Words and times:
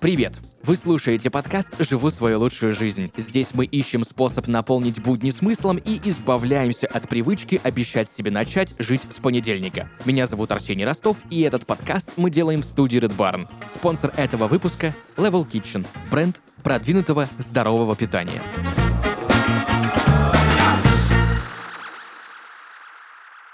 Привет! 0.00 0.34
Вы 0.62 0.76
слушаете 0.76 1.30
подкаст 1.30 1.74
«Живу 1.78 2.10
свою 2.10 2.38
лучшую 2.38 2.72
жизнь». 2.72 3.12
Здесь 3.16 3.54
мы 3.54 3.64
ищем 3.64 4.02
способ 4.04 4.46
наполнить 4.48 5.02
будни 5.02 5.30
смыслом 5.30 5.76
и 5.76 6.00
избавляемся 6.04 6.86
от 6.86 7.08
привычки 7.08 7.60
обещать 7.62 8.10
себе 8.10 8.30
начать 8.30 8.74
жить 8.78 9.02
с 9.10 9.16
понедельника. 9.16 9.88
Меня 10.04 10.26
зовут 10.26 10.52
Арсений 10.52 10.84
Ростов, 10.84 11.16
и 11.30 11.42
этот 11.42 11.66
подкаст 11.66 12.12
мы 12.16 12.30
делаем 12.30 12.62
в 12.62 12.66
студии 12.66 13.00
Red 13.00 13.16
Barn. 13.16 13.48
Спонсор 13.72 14.12
этого 14.16 14.46
выпуска— 14.48 14.94
Level 15.16 15.46
Kitchen, 15.48 15.86
бренд 16.10 16.40
продвинутого 16.62 17.28
здорового 17.38 17.94
питания. 17.96 18.40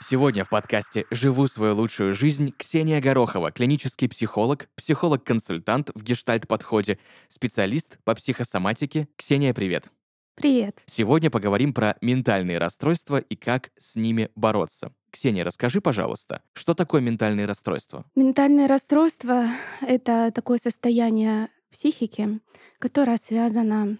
Сегодня 0.08 0.44
в 0.44 0.50
подкасте 0.50 1.04
«Живу 1.10 1.48
свою 1.48 1.74
лучшую 1.74 2.14
жизнь» 2.14 2.52
Ксения 2.56 3.00
Горохова, 3.00 3.50
клинический 3.50 4.08
психолог, 4.08 4.68
психолог-консультант 4.76 5.90
в 5.96 6.02
гештальт-подходе, 6.04 7.00
специалист 7.28 7.98
по 8.04 8.14
психосоматике. 8.14 9.08
Ксения, 9.16 9.52
привет. 9.52 9.90
Привет. 10.36 10.78
Сегодня 10.86 11.28
поговорим 11.28 11.74
про 11.74 11.96
ментальные 12.02 12.58
расстройства 12.58 13.16
и 13.16 13.34
как 13.34 13.70
с 13.76 13.96
ними 13.96 14.30
бороться. 14.36 14.92
Ксения, 15.10 15.42
расскажи, 15.42 15.80
пожалуйста, 15.80 16.40
что 16.52 16.74
такое 16.74 17.00
ментальные 17.00 17.46
расстройства? 17.46 18.04
Ментальное 18.14 18.68
расстройство— 18.68 19.46
это 19.80 20.30
такое 20.32 20.58
состояние 20.58 21.48
психики, 21.72 22.38
которое 22.78 23.16
связано 23.16 23.98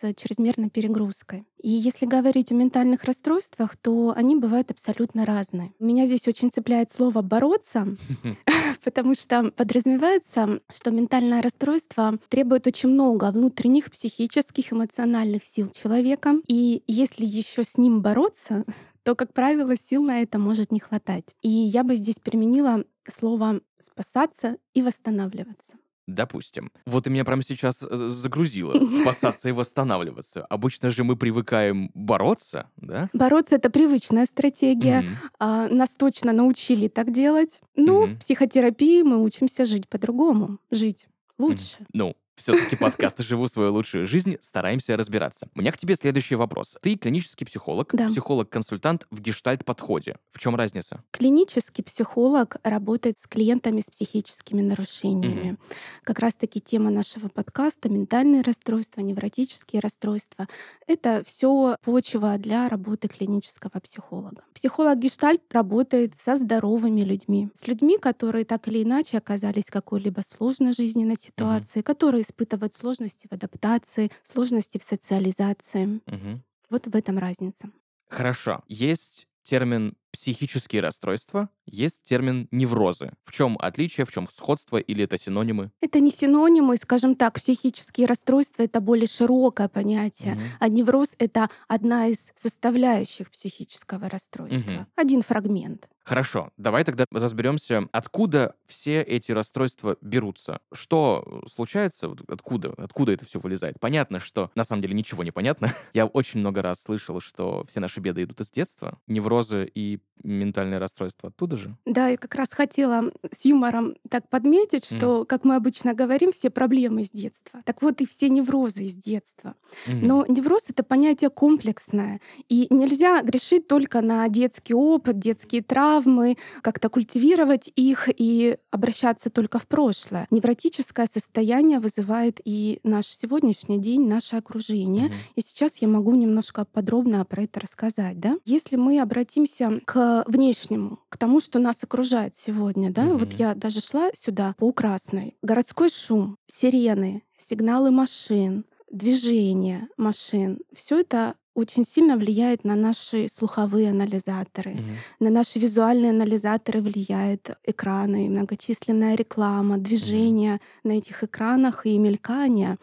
с 0.00 0.14
чрезмерной 0.14 0.70
перегрузкой. 0.70 1.44
И 1.62 1.68
если 1.70 2.06
говорить 2.06 2.50
о 2.52 2.54
ментальных 2.54 3.04
расстройствах, 3.04 3.76
то 3.76 4.14
они 4.16 4.36
бывают 4.36 4.70
абсолютно 4.70 5.26
разные. 5.26 5.72
Меня 5.78 6.06
здесь 6.06 6.26
очень 6.26 6.50
цепляет 6.50 6.90
слово 6.90 7.22
«бороться», 7.22 7.96
потому 8.84 9.14
что 9.14 9.50
подразумевается, 9.50 10.60
что 10.72 10.90
ментальное 10.90 11.42
расстройство 11.42 12.18
требует 12.28 12.66
очень 12.66 12.88
много 12.88 13.30
внутренних 13.30 13.90
психических, 13.90 14.72
эмоциональных 14.72 15.44
сил 15.44 15.68
человека. 15.70 16.36
И 16.46 16.82
если 16.86 17.24
еще 17.24 17.64
с 17.64 17.76
ним 17.76 18.00
бороться, 18.00 18.64
то, 19.02 19.14
как 19.14 19.32
правило, 19.32 19.74
сил 19.76 20.02
на 20.02 20.22
это 20.22 20.38
может 20.38 20.72
не 20.72 20.80
хватать. 20.80 21.34
И 21.42 21.48
я 21.48 21.84
бы 21.84 21.96
здесь 21.96 22.16
применила 22.16 22.84
слово 23.08 23.60
«спасаться» 23.78 24.56
и 24.74 24.82
«восстанавливаться». 24.82 25.74
Допустим. 26.14 26.70
Вот 26.86 27.04
ты 27.04 27.10
меня 27.10 27.24
прямо 27.24 27.42
сейчас 27.42 27.82
э, 27.82 27.96
загрузила. 28.08 28.74
Спасаться 29.02 29.48
и 29.48 29.52
восстанавливаться. 29.52 30.44
Обычно 30.46 30.90
же 30.90 31.04
мы 31.04 31.16
привыкаем 31.16 31.90
бороться, 31.94 32.68
да? 32.76 33.08
Бороться— 33.12 33.54
это 33.56 33.70
привычная 33.70 34.26
стратегия. 34.26 35.04
А, 35.38 35.68
нас 35.68 35.94
точно 35.96 36.32
научили 36.32 36.88
так 36.88 37.12
делать. 37.12 37.60
Но 37.76 38.04
в 38.06 38.18
психотерапии 38.18 39.02
мы 39.02 39.22
учимся 39.22 39.64
жить 39.64 39.88
по-другому. 39.88 40.58
Жить 40.70 41.08
лучше. 41.38 41.86
Ну, 41.92 42.14
все-таки 42.40 42.74
подкаст 42.76 43.20
«Живу 43.20 43.48
свою 43.48 43.72
лучшую 43.72 44.06
жизнь», 44.06 44.36
стараемся 44.40 44.96
разбираться. 44.96 45.48
У 45.54 45.60
меня 45.60 45.72
к 45.72 45.78
тебе 45.78 45.94
следующий 45.94 46.34
вопрос. 46.34 46.76
Ты 46.80 46.96
клинический 46.96 47.46
психолог, 47.46 47.90
Да. 47.92 48.08
психолог-консультант 48.08 49.06
в 49.10 49.20
гештальт-подходе. 49.20 50.16
В 50.32 50.38
чем 50.38 50.56
разница? 50.56 51.04
Клинический 51.10 51.84
психолог 51.84 52.56
работает 52.64 53.18
с 53.18 53.26
клиентами 53.26 53.80
с 53.80 53.90
психическими 53.90 54.62
нарушениями. 54.62 55.58
Как 56.02 56.18
раз-таки 56.18 56.60
тема 56.60 56.90
нашего 56.90 57.28
подкаста— 57.28 57.88
ментальные 57.90 58.42
расстройства, 58.42 59.02
невротические 59.02 59.80
расстройства. 59.80 60.48
Это 60.86 61.22
все 61.26 61.76
почва 61.84 62.38
для 62.38 62.68
работы 62.68 63.08
клинического 63.08 63.78
психолога. 63.80 64.42
Психолог-гештальт 64.54 65.42
работает 65.52 66.16
со 66.16 66.36
здоровыми 66.36 67.02
людьми, 67.02 67.50
с 67.54 67.66
людьми, 67.66 67.98
которые 67.98 68.44
так 68.44 68.66
или 68.68 68.82
иначе 68.82 69.18
оказались 69.18 69.64
в 69.66 69.70
какой-либо 69.72 70.22
сложной 70.22 70.72
жизненной 70.72 71.16
ситуации, 71.16 71.82
которые 71.82 72.24
испытывают 72.30 72.74
сложности 72.74 73.26
в 73.28 73.32
адаптации, 73.32 74.10
сложности 74.22 74.78
в 74.78 74.82
социализации. 74.82 76.00
Мгм. 76.06 76.44
Вот 76.70 76.86
в 76.86 76.94
этом 76.94 77.18
разница. 77.18 77.70
Хорошо. 78.08 78.62
Есть 78.66 79.26
термин 79.42 79.96
психические 80.12 80.82
расстройства, 80.82 81.48
есть 81.70 82.02
термин 82.02 82.48
неврозы. 82.50 83.12
В 83.24 83.32
чем 83.32 83.56
отличие, 83.60 84.04
в 84.06 84.12
чем 84.12 84.28
сходство 84.28 84.76
или 84.76 85.04
это 85.04 85.16
синонимы? 85.18 85.70
Это 85.80 86.00
не 86.00 86.10
синонимы, 86.10 86.76
скажем 86.76 87.14
так, 87.14 87.34
психические 87.34 88.06
расстройства— 88.06 88.62
это 88.64 88.80
более 88.80 89.06
широкое 89.06 89.68
понятие, 89.68 90.34
Мгм. 90.34 90.42
а 90.58 90.68
невроз— 90.68 91.14
это 91.18 91.48
одна 91.68 92.08
из 92.08 92.32
составляющих 92.36 93.30
психического 93.30 94.08
расстройства, 94.08 94.72
Мгм. 94.72 94.86
один 94.96 95.22
фрагмент. 95.22 95.88
Хорошо, 96.02 96.50
давай 96.56 96.82
тогда 96.82 97.04
разберемся, 97.12 97.88
откуда 97.92 98.54
все 98.66 99.00
эти 99.02 99.30
расстройства 99.32 99.96
берутся. 100.00 100.60
Что 100.72 101.42
случается, 101.46 102.08
вот 102.08 102.22
откуда, 102.28 102.72
откуда 102.76 103.12
это 103.12 103.24
все 103.26 103.38
вылезает? 103.38 103.78
Понятно, 103.78 104.18
что 104.18 104.50
на 104.54 104.64
самом 104.64 104.82
деле 104.82 104.94
ничего 104.94 105.22
не 105.22 105.30
понятно. 105.30 105.72
Я 105.94 106.06
очень 106.06 106.40
много 106.40 106.62
раз 106.62 106.82
слышал, 106.82 107.20
что 107.20 107.64
все 107.68 107.80
наши 107.80 108.00
беды 108.00 108.24
идут 108.24 108.40
из 108.40 108.50
детства. 108.50 108.98
Неврозы 109.06 109.70
и 109.72 110.00
ментальные 110.24 110.78
расстройства 110.78 111.28
оттуда 111.28 111.56
же. 111.60 111.76
Да, 111.86 112.08
я 112.08 112.16
как 112.16 112.34
раз 112.34 112.52
хотела 112.52 113.10
с 113.32 113.44
юмором 113.44 113.94
так 114.08 114.28
подметить, 114.28 114.84
что, 114.84 115.24
как 115.24 115.44
мы 115.44 115.56
обычно 115.56 115.94
говорим, 115.94 116.32
все 116.32 116.50
проблемы 116.50 117.02
из 117.02 117.10
детства. 117.10 117.62
Так 117.64 117.82
вот 117.82 118.00
и 118.00 118.06
все 118.06 118.28
неврозы 118.28 118.84
из 118.84 118.94
детства. 118.94 119.54
Мгм. 119.86 120.06
Но 120.06 120.24
невроз— 120.28 120.64
это 120.70 120.82
понятие 120.82 121.30
комплексное, 121.30 122.20
и 122.48 122.66
нельзя 122.70 123.22
грешить 123.22 123.66
только 123.66 124.00
на 124.00 124.28
детский 124.28 124.74
опыт, 124.74 125.18
детские 125.18 125.62
травмы, 125.62 126.36
как-то 126.62 126.88
культивировать 126.88 127.72
их 127.76 128.08
и 128.16 128.56
обращаться 128.70 129.30
только 129.30 129.58
в 129.58 129.66
прошлое. 129.66 130.26
Невротическое 130.30 131.08
состояние 131.12 131.80
вызывает 131.80 132.40
и 132.44 132.80
наш 132.82 133.06
сегодняшний 133.06 133.78
день, 133.78 134.06
наше 134.06 134.36
окружение. 134.36 135.06
Мгм. 135.06 135.14
И 135.36 135.40
сейчас 135.42 135.78
я 135.78 135.88
могу 135.88 136.14
немножко 136.14 136.64
подробно 136.64 137.24
про 137.24 137.42
это 137.42 137.60
рассказать. 137.60 138.20
Да? 138.20 138.36
Если 138.44 138.76
мы 138.76 139.00
обратимся 139.00 139.80
к 139.84 140.24
внешнему, 140.26 140.98
к 141.08 141.18
тому, 141.18 141.40
что 141.40 141.49
нас 141.58 141.82
окружает 141.82 142.36
сегодня, 142.36 142.90
да, 142.90 143.06
вот 143.12 143.28
Мгм. 143.32 143.36
я 143.38 143.54
даже 143.54 143.80
шла 143.80 144.10
сюда 144.14 144.54
по 144.58 144.72
Красной. 144.72 145.36
Городской 145.42 145.88
шум, 145.90 146.36
сирены, 146.46 147.22
сигналы 147.38 147.90
машин, 147.90 148.64
движение 148.90 149.88
машин, 149.96 150.58
все 150.72 151.00
это 151.00 151.34
очень 151.54 151.84
сильно 151.84 152.16
влияет 152.16 152.64
на 152.64 152.76
наши 152.76 153.28
слуховые 153.28 153.90
анализаторы, 153.90 154.74
Мгм. 154.74 154.96
на 155.18 155.30
наши 155.30 155.58
визуальные 155.58 156.10
анализаторы 156.10 156.80
влияет 156.80 157.50
экраны, 157.64 158.28
многочисленная 158.30 159.16
реклама, 159.16 159.76
движение 159.76 160.60
на 160.84 160.92
этих 160.92 161.24
экранах 161.24 161.86
и 161.86 161.98
мелькание. 161.98 162.78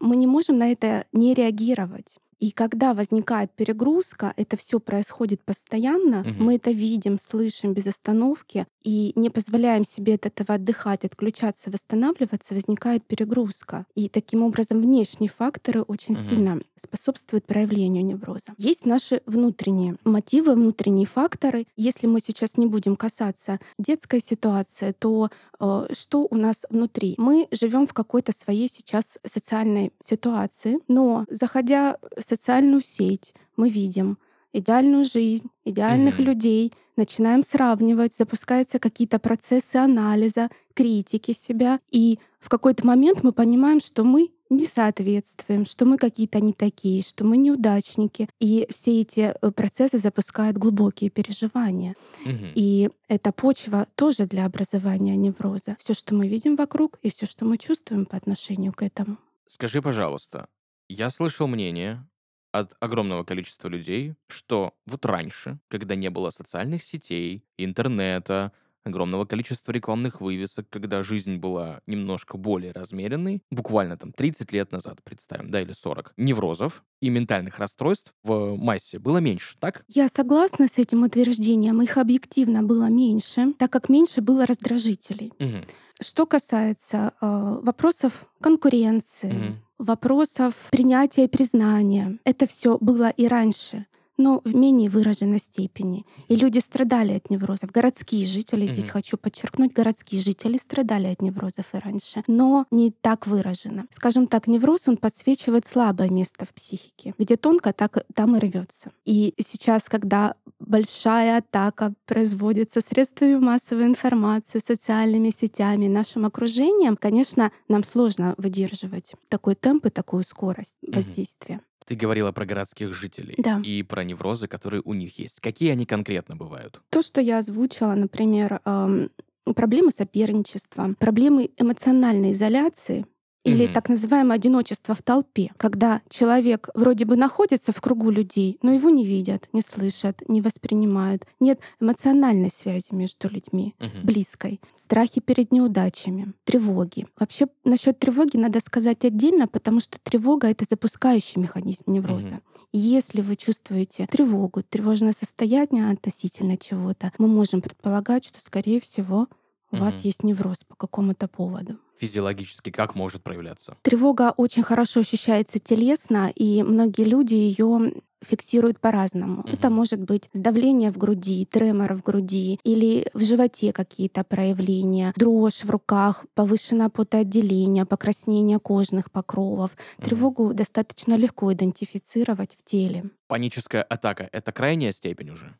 Мы 0.00 0.16
не 0.16 0.26
можем 0.26 0.58
на 0.58 0.70
это 0.70 1.04
не 1.12 1.34
реагировать. 1.34 2.18
И 2.42 2.50
когда 2.50 2.92
возникает 2.92 3.52
перегрузка, 3.52 4.34
это 4.36 4.56
все 4.56 4.80
происходит 4.80 5.40
постоянно, 5.44 6.24
Мгм. 6.24 6.44
мы 6.44 6.56
это 6.56 6.72
видим, 6.72 7.20
слышим 7.20 7.72
без 7.72 7.86
остановки 7.86 8.66
и 8.82 9.12
не 9.14 9.30
позволяем 9.30 9.84
себе 9.84 10.14
от 10.14 10.26
этого 10.26 10.54
отдыхать, 10.54 11.04
отключаться, 11.04 11.70
восстанавливаться, 11.70 12.54
возникает 12.54 13.06
перегрузка. 13.06 13.86
И 13.94 14.08
таким 14.08 14.42
образом 14.42 14.80
внешние 14.80 15.30
факторы 15.30 15.82
очень 15.82 16.14
Мгм. 16.14 16.22
сильно 16.22 16.60
способствуют 16.76 17.46
проявлению 17.46 18.04
невроза. 18.04 18.54
Есть 18.58 18.86
наши 18.86 19.22
внутренние 19.26 19.94
мотивы, 20.04 20.54
внутренние 20.54 21.06
факторы. 21.06 21.66
Если 21.76 22.08
мы 22.08 22.18
сейчас 22.20 22.56
не 22.56 22.66
будем 22.66 22.96
касаться 22.96 23.60
детской 23.78 24.20
ситуации, 24.20 24.92
то 24.98 25.30
э, 25.60 25.86
что 25.92 26.26
у 26.28 26.34
нас 26.34 26.66
внутри? 26.70 27.14
Мы 27.18 27.46
живем 27.52 27.86
в 27.86 27.92
какой-то 27.94 28.32
своей 28.32 28.68
сейчас 28.68 29.18
социальной 29.24 29.92
ситуации, 30.02 30.80
но 30.88 31.24
заходя 31.30 31.98
в 32.16 32.31
социальную 32.36 32.82
сеть, 32.82 33.34
мы 33.56 33.68
видим 33.68 34.18
идеальную 34.54 35.04
жизнь, 35.04 35.48
идеальных 35.64 36.18
Мгм. 36.18 36.26
людей, 36.26 36.72
начинаем 36.96 37.42
сравнивать, 37.42 38.14
запускаются 38.14 38.78
какие-то 38.78 39.18
процессы 39.18 39.76
анализа, 39.76 40.48
критики 40.74 41.32
себя, 41.32 41.80
и 41.90 42.18
в 42.40 42.48
какой-то 42.48 42.86
момент 42.86 43.22
мы 43.22 43.32
понимаем, 43.32 43.80
что 43.80 44.04
мы 44.04 44.30
не 44.50 44.66
соответствуем, 44.66 45.64
что 45.64 45.86
мы 45.86 45.96
какие-то 45.96 46.40
не 46.40 46.52
такие, 46.52 47.02
что 47.02 47.24
мы 47.24 47.38
неудачники. 47.38 48.28
И 48.40 48.66
все 48.70 49.00
эти 49.00 49.34
э, 49.40 49.50
процессы 49.50 49.98
запускают 49.98 50.58
глубокие 50.58 51.08
переживания. 51.08 51.94
Мгм. 52.24 52.52
И 52.54 52.90
эта 53.08 53.32
почва 53.32 53.86
тоже 53.94 54.26
для 54.26 54.44
образования 54.44 55.16
невроза. 55.16 55.76
Все, 55.78 55.94
что 55.94 56.14
мы 56.14 56.28
видим 56.28 56.56
вокруг, 56.56 56.98
и 57.02 57.10
все, 57.10 57.26
что 57.26 57.46
мы 57.46 57.56
чувствуем 57.56 58.04
по 58.04 58.16
отношению 58.16 58.72
к 58.74 58.82
этому. 58.82 59.16
Скажи, 59.46 59.80
пожалуйста, 59.80 60.48
я 60.88 61.08
слышал 61.10 61.46
мнение 61.46 62.06
от 62.52 62.76
огромного 62.80 63.24
количества 63.24 63.68
людей, 63.68 64.14
что 64.28 64.74
вот 64.86 65.04
раньше, 65.06 65.58
когда 65.68 65.94
не 65.96 66.10
было 66.10 66.30
социальных 66.30 66.84
сетей, 66.84 67.44
интернета, 67.56 68.52
огромного 68.84 69.24
количества 69.24 69.72
рекламных 69.72 70.20
вывесок, 70.20 70.68
когда 70.70 71.02
жизнь 71.02 71.36
была 71.36 71.80
немножко 71.86 72.36
более 72.36 72.72
размеренной, 72.72 73.42
буквально 73.50 73.96
там 73.96 74.12
30 74.12 74.52
лет 74.52 74.72
назад, 74.72 74.98
представим, 75.04 75.50
да, 75.50 75.60
или 75.60 75.72
40, 75.72 76.12
неврозов 76.16 76.84
и 77.00 77.08
ментальных 77.08 77.58
расстройств 77.58 78.12
в 78.22 78.56
массе 78.56 78.98
было 78.98 79.18
меньше, 79.18 79.56
так? 79.58 79.84
Я 79.88 80.08
согласна 80.08 80.68
с 80.68 80.78
этим 80.78 81.02
утверждением. 81.04 81.80
Их 81.82 81.96
объективно 81.96 82.62
было 82.62 82.86
меньше, 82.86 83.52
так 83.58 83.70
как 83.72 83.88
меньше 83.88 84.20
было 84.20 84.46
раздражителей. 84.46 85.32
Угу. 85.38 85.64
Что 86.00 86.26
касается 86.26 87.12
э, 87.20 87.26
вопросов 87.62 88.26
конкуренции, 88.40 89.32
Угу. 89.32 89.56
Вопросов 89.82 90.54
принятия 90.70 91.24
и 91.24 91.28
признания, 91.28 92.18
это 92.24 92.46
все 92.46 92.78
было 92.80 93.08
и 93.10 93.26
раньше 93.26 93.86
но 94.16 94.40
в 94.44 94.54
менее 94.54 94.88
выраженной 94.88 95.38
степени. 95.40 96.04
И 96.28 96.36
люди 96.36 96.58
страдали 96.58 97.12
от 97.14 97.30
неврозов. 97.30 97.70
Городские 97.70 98.26
жители, 98.26 98.66
здесь 98.66 98.84
Мгм. 98.84 98.92
хочу 98.92 99.16
подчеркнуть, 99.16 99.72
городские 99.72 100.20
жители 100.20 100.56
страдали 100.56 101.06
от 101.08 101.22
неврозов 101.22 101.66
и 101.74 101.78
раньше, 101.78 102.22
но 102.26 102.66
не 102.70 102.90
так 102.90 103.26
выраженно. 103.26 103.86
Скажем 103.90 104.26
так, 104.26 104.46
невроз, 104.46 104.88
он 104.88 104.96
подсвечивает 104.96 105.66
слабое 105.66 106.10
место 106.10 106.44
в 106.44 106.52
психике. 106.54 107.14
Где 107.18 107.36
тонко, 107.36 107.72
так, 107.72 108.04
там 108.14 108.36
и 108.36 108.38
рвется. 108.38 108.92
И 109.04 109.34
сейчас, 109.38 109.82
когда 109.84 110.34
большая 110.60 111.38
атака 111.38 111.94
производится 112.06 112.80
средствами 112.80 113.36
массовой 113.36 113.84
информации, 113.86 114.60
социальными 114.64 115.30
сетями, 115.30 115.88
нашим 115.88 116.24
окружением, 116.26 116.96
конечно, 116.96 117.50
нам 117.68 117.84
сложно 117.84 118.34
выдерживать 118.38 119.14
такой 119.28 119.54
темп 119.54 119.86
и 119.86 119.90
такую 119.90 120.24
скорость 120.24 120.76
воздействия. 120.86 121.60
Ты 121.86 121.94
говорила 121.96 122.32
про 122.32 122.44
городских 122.44 122.92
жителей 122.94 123.34
Да. 123.38 123.60
и 123.64 123.82
про 123.82 124.04
неврозы, 124.04 124.48
которые 124.48 124.82
у 124.84 124.94
них 124.94 125.18
есть. 125.18 125.40
Какие 125.40 125.70
они 125.72 125.86
конкретно 125.86 126.36
бывают? 126.36 126.80
То, 126.90 127.02
что 127.02 127.20
я 127.20 127.38
озвучила, 127.38 127.94
например, 127.94 128.60
ам, 128.64 129.10
проблемы 129.56 129.90
соперничества, 129.90 130.94
проблемы 130.98 131.50
эмоциональной 131.56 132.32
изоляции 132.32 133.06
или 133.44 133.64
Мгм. 133.64 133.72
так 133.72 133.88
называемое 133.88 134.36
одиночество 134.36 134.94
в 134.94 135.02
толпе, 135.02 135.50
когда 135.56 136.00
человек 136.08 136.68
вроде 136.74 137.04
бы 137.04 137.16
находится 137.16 137.72
в 137.72 137.80
кругу 137.80 138.10
людей, 138.10 138.58
но 138.62 138.72
его 138.72 138.90
не 138.90 139.04
видят, 139.04 139.48
не 139.52 139.62
слышат, 139.62 140.22
не 140.28 140.40
воспринимают. 140.40 141.26
Нет 141.40 141.60
эмоциональной 141.80 142.50
связи 142.50 142.86
между 142.92 143.28
людьми 143.28 143.74
Мгм. 143.78 144.00
близкой, 144.04 144.60
страхи 144.74 145.20
перед 145.20 145.52
неудачами, 145.52 146.32
тревоги. 146.44 147.06
Вообще 147.18 147.46
насчет 147.64 147.98
тревоги 147.98 148.36
надо 148.36 148.60
сказать 148.60 149.04
отдельно, 149.04 149.48
потому 149.48 149.80
что 149.80 149.98
тревога 150.02 150.48
это 150.48 150.64
запускающий 150.68 151.40
механизм 151.40 151.84
невроза. 151.86 152.40
И 152.72 152.78
если 152.78 153.20
вы 153.22 153.36
чувствуете 153.36 154.06
тревогу, 154.06 154.62
тревожное 154.62 155.12
состояние 155.12 155.90
относительно 155.90 156.56
чего-то, 156.56 157.12
мы 157.18 157.28
можем 157.28 157.60
предполагать, 157.60 158.24
что, 158.24 158.40
скорее 158.40 158.80
всего, 158.80 159.26
у 159.72 159.76
вас 159.76 159.94
Мгм. 159.96 160.02
есть 160.04 160.22
невроз 160.22 160.58
по 160.68 160.74
какому-то 160.76 161.28
поводу. 161.28 161.78
Физиологически 162.02 162.70
как 162.70 162.96
может 162.96 163.22
проявляться? 163.22 163.76
Тревога 163.82 164.34
очень 164.36 164.64
хорошо 164.64 165.00
ощущается 165.00 165.60
телесно, 165.60 166.32
и 166.34 166.64
многие 166.64 167.04
люди 167.04 167.34
ее 167.34 167.92
фиксируют 168.24 168.80
по-разному. 168.80 169.44
Это 169.46 169.68
Мгм. 169.68 169.76
может 169.76 170.00
быть 170.00 170.28
сдавление 170.32 170.90
в 170.90 170.98
груди, 170.98 171.46
тремор 171.46 171.94
в 171.94 172.02
груди 172.02 172.58
или 172.64 173.06
в 173.14 173.22
животе 173.24 173.72
какие-то 173.72 174.24
проявления, 174.24 175.12
дрожь 175.16 175.62
в 175.62 175.70
руках, 175.70 176.24
повышенное 176.34 176.88
потоотделение, 176.88 177.86
покраснение 177.86 178.58
кожных 178.58 179.12
покровов. 179.12 179.70
Мгм. 179.98 180.04
Тревогу 180.04 180.54
достаточно 180.54 181.14
легко 181.14 181.52
идентифицировать 181.52 182.56
в 182.58 182.64
теле. 182.64 183.10
Паническая 183.28 183.84
атака— 183.84 184.28
это 184.32 184.50
крайняя 184.50 184.90
степень 184.90 185.30
уже? 185.30 185.54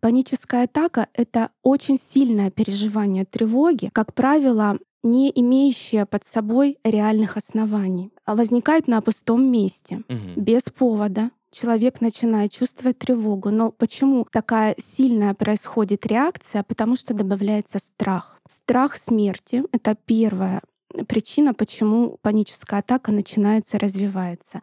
Паническая 0.00 0.64
атака— 0.64 1.08
это 1.14 1.50
очень 1.64 1.96
сильное 1.98 2.50
переживание 2.50 3.24
тревоги, 3.24 3.90
как 3.92 4.14
правило, 4.14 4.78
не 5.02 5.30
имеющее 5.34 6.06
под 6.06 6.24
собой 6.24 6.78
реальных 6.84 7.36
оснований. 7.36 8.12
А 8.24 8.34
Возникает 8.34 8.88
на 8.88 9.00
пустом 9.00 9.44
месте, 9.50 10.02
Мгм. 10.08 10.34
без 10.36 10.62
повода. 10.62 11.30
Человек 11.50 12.00
начинает 12.00 12.52
чувствовать 12.52 12.98
тревогу. 12.98 13.50
Но 13.50 13.72
почему 13.72 14.26
такая 14.30 14.74
сильная 14.78 15.34
происходит 15.34 16.06
реакция? 16.06 16.62
Потому 16.62 16.96
что 16.96 17.12
добавляется 17.14 17.78
страх. 17.78 18.40
Страх 18.48 18.96
смерти— 18.96 19.64
это 19.72 19.94
первая 20.06 20.62
причина, 21.08 21.54
почему 21.54 22.18
паническая 22.22 22.80
атака 22.80 23.12
начинается, 23.12 23.78
развивается. 23.78 24.60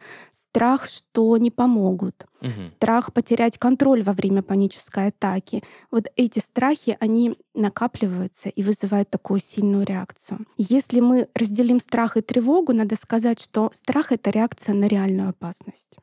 Страх, 0.50 0.88
что 0.88 1.36
не 1.36 1.50
помогут 1.52 2.26
Мгм. 2.40 2.64
страх 2.64 3.12
потерять 3.12 3.56
контроль 3.56 4.02
во 4.02 4.12
время 4.12 4.42
панической 4.42 5.08
атаки. 5.08 5.62
Вот 5.92 6.08
эти 6.16 6.40
страхи, 6.40 6.96
они 6.98 7.34
накапливаются 7.54 8.48
и 8.48 8.62
вызывают 8.62 9.10
такую 9.10 9.40
сильную 9.40 9.84
реакцию. 9.84 10.46
Если 10.56 11.00
мы 11.00 11.28
разделим 11.34 11.78
страх 11.78 12.16
и 12.16 12.20
тревогу, 12.20 12.72
надо 12.72 12.96
сказать, 12.96 13.40
что 13.40 13.70
страх— 13.72 14.10
это 14.12 14.30
реакция 14.30 14.74
на 14.74 14.86
реальную 14.86 15.28
опасность. 15.28 15.96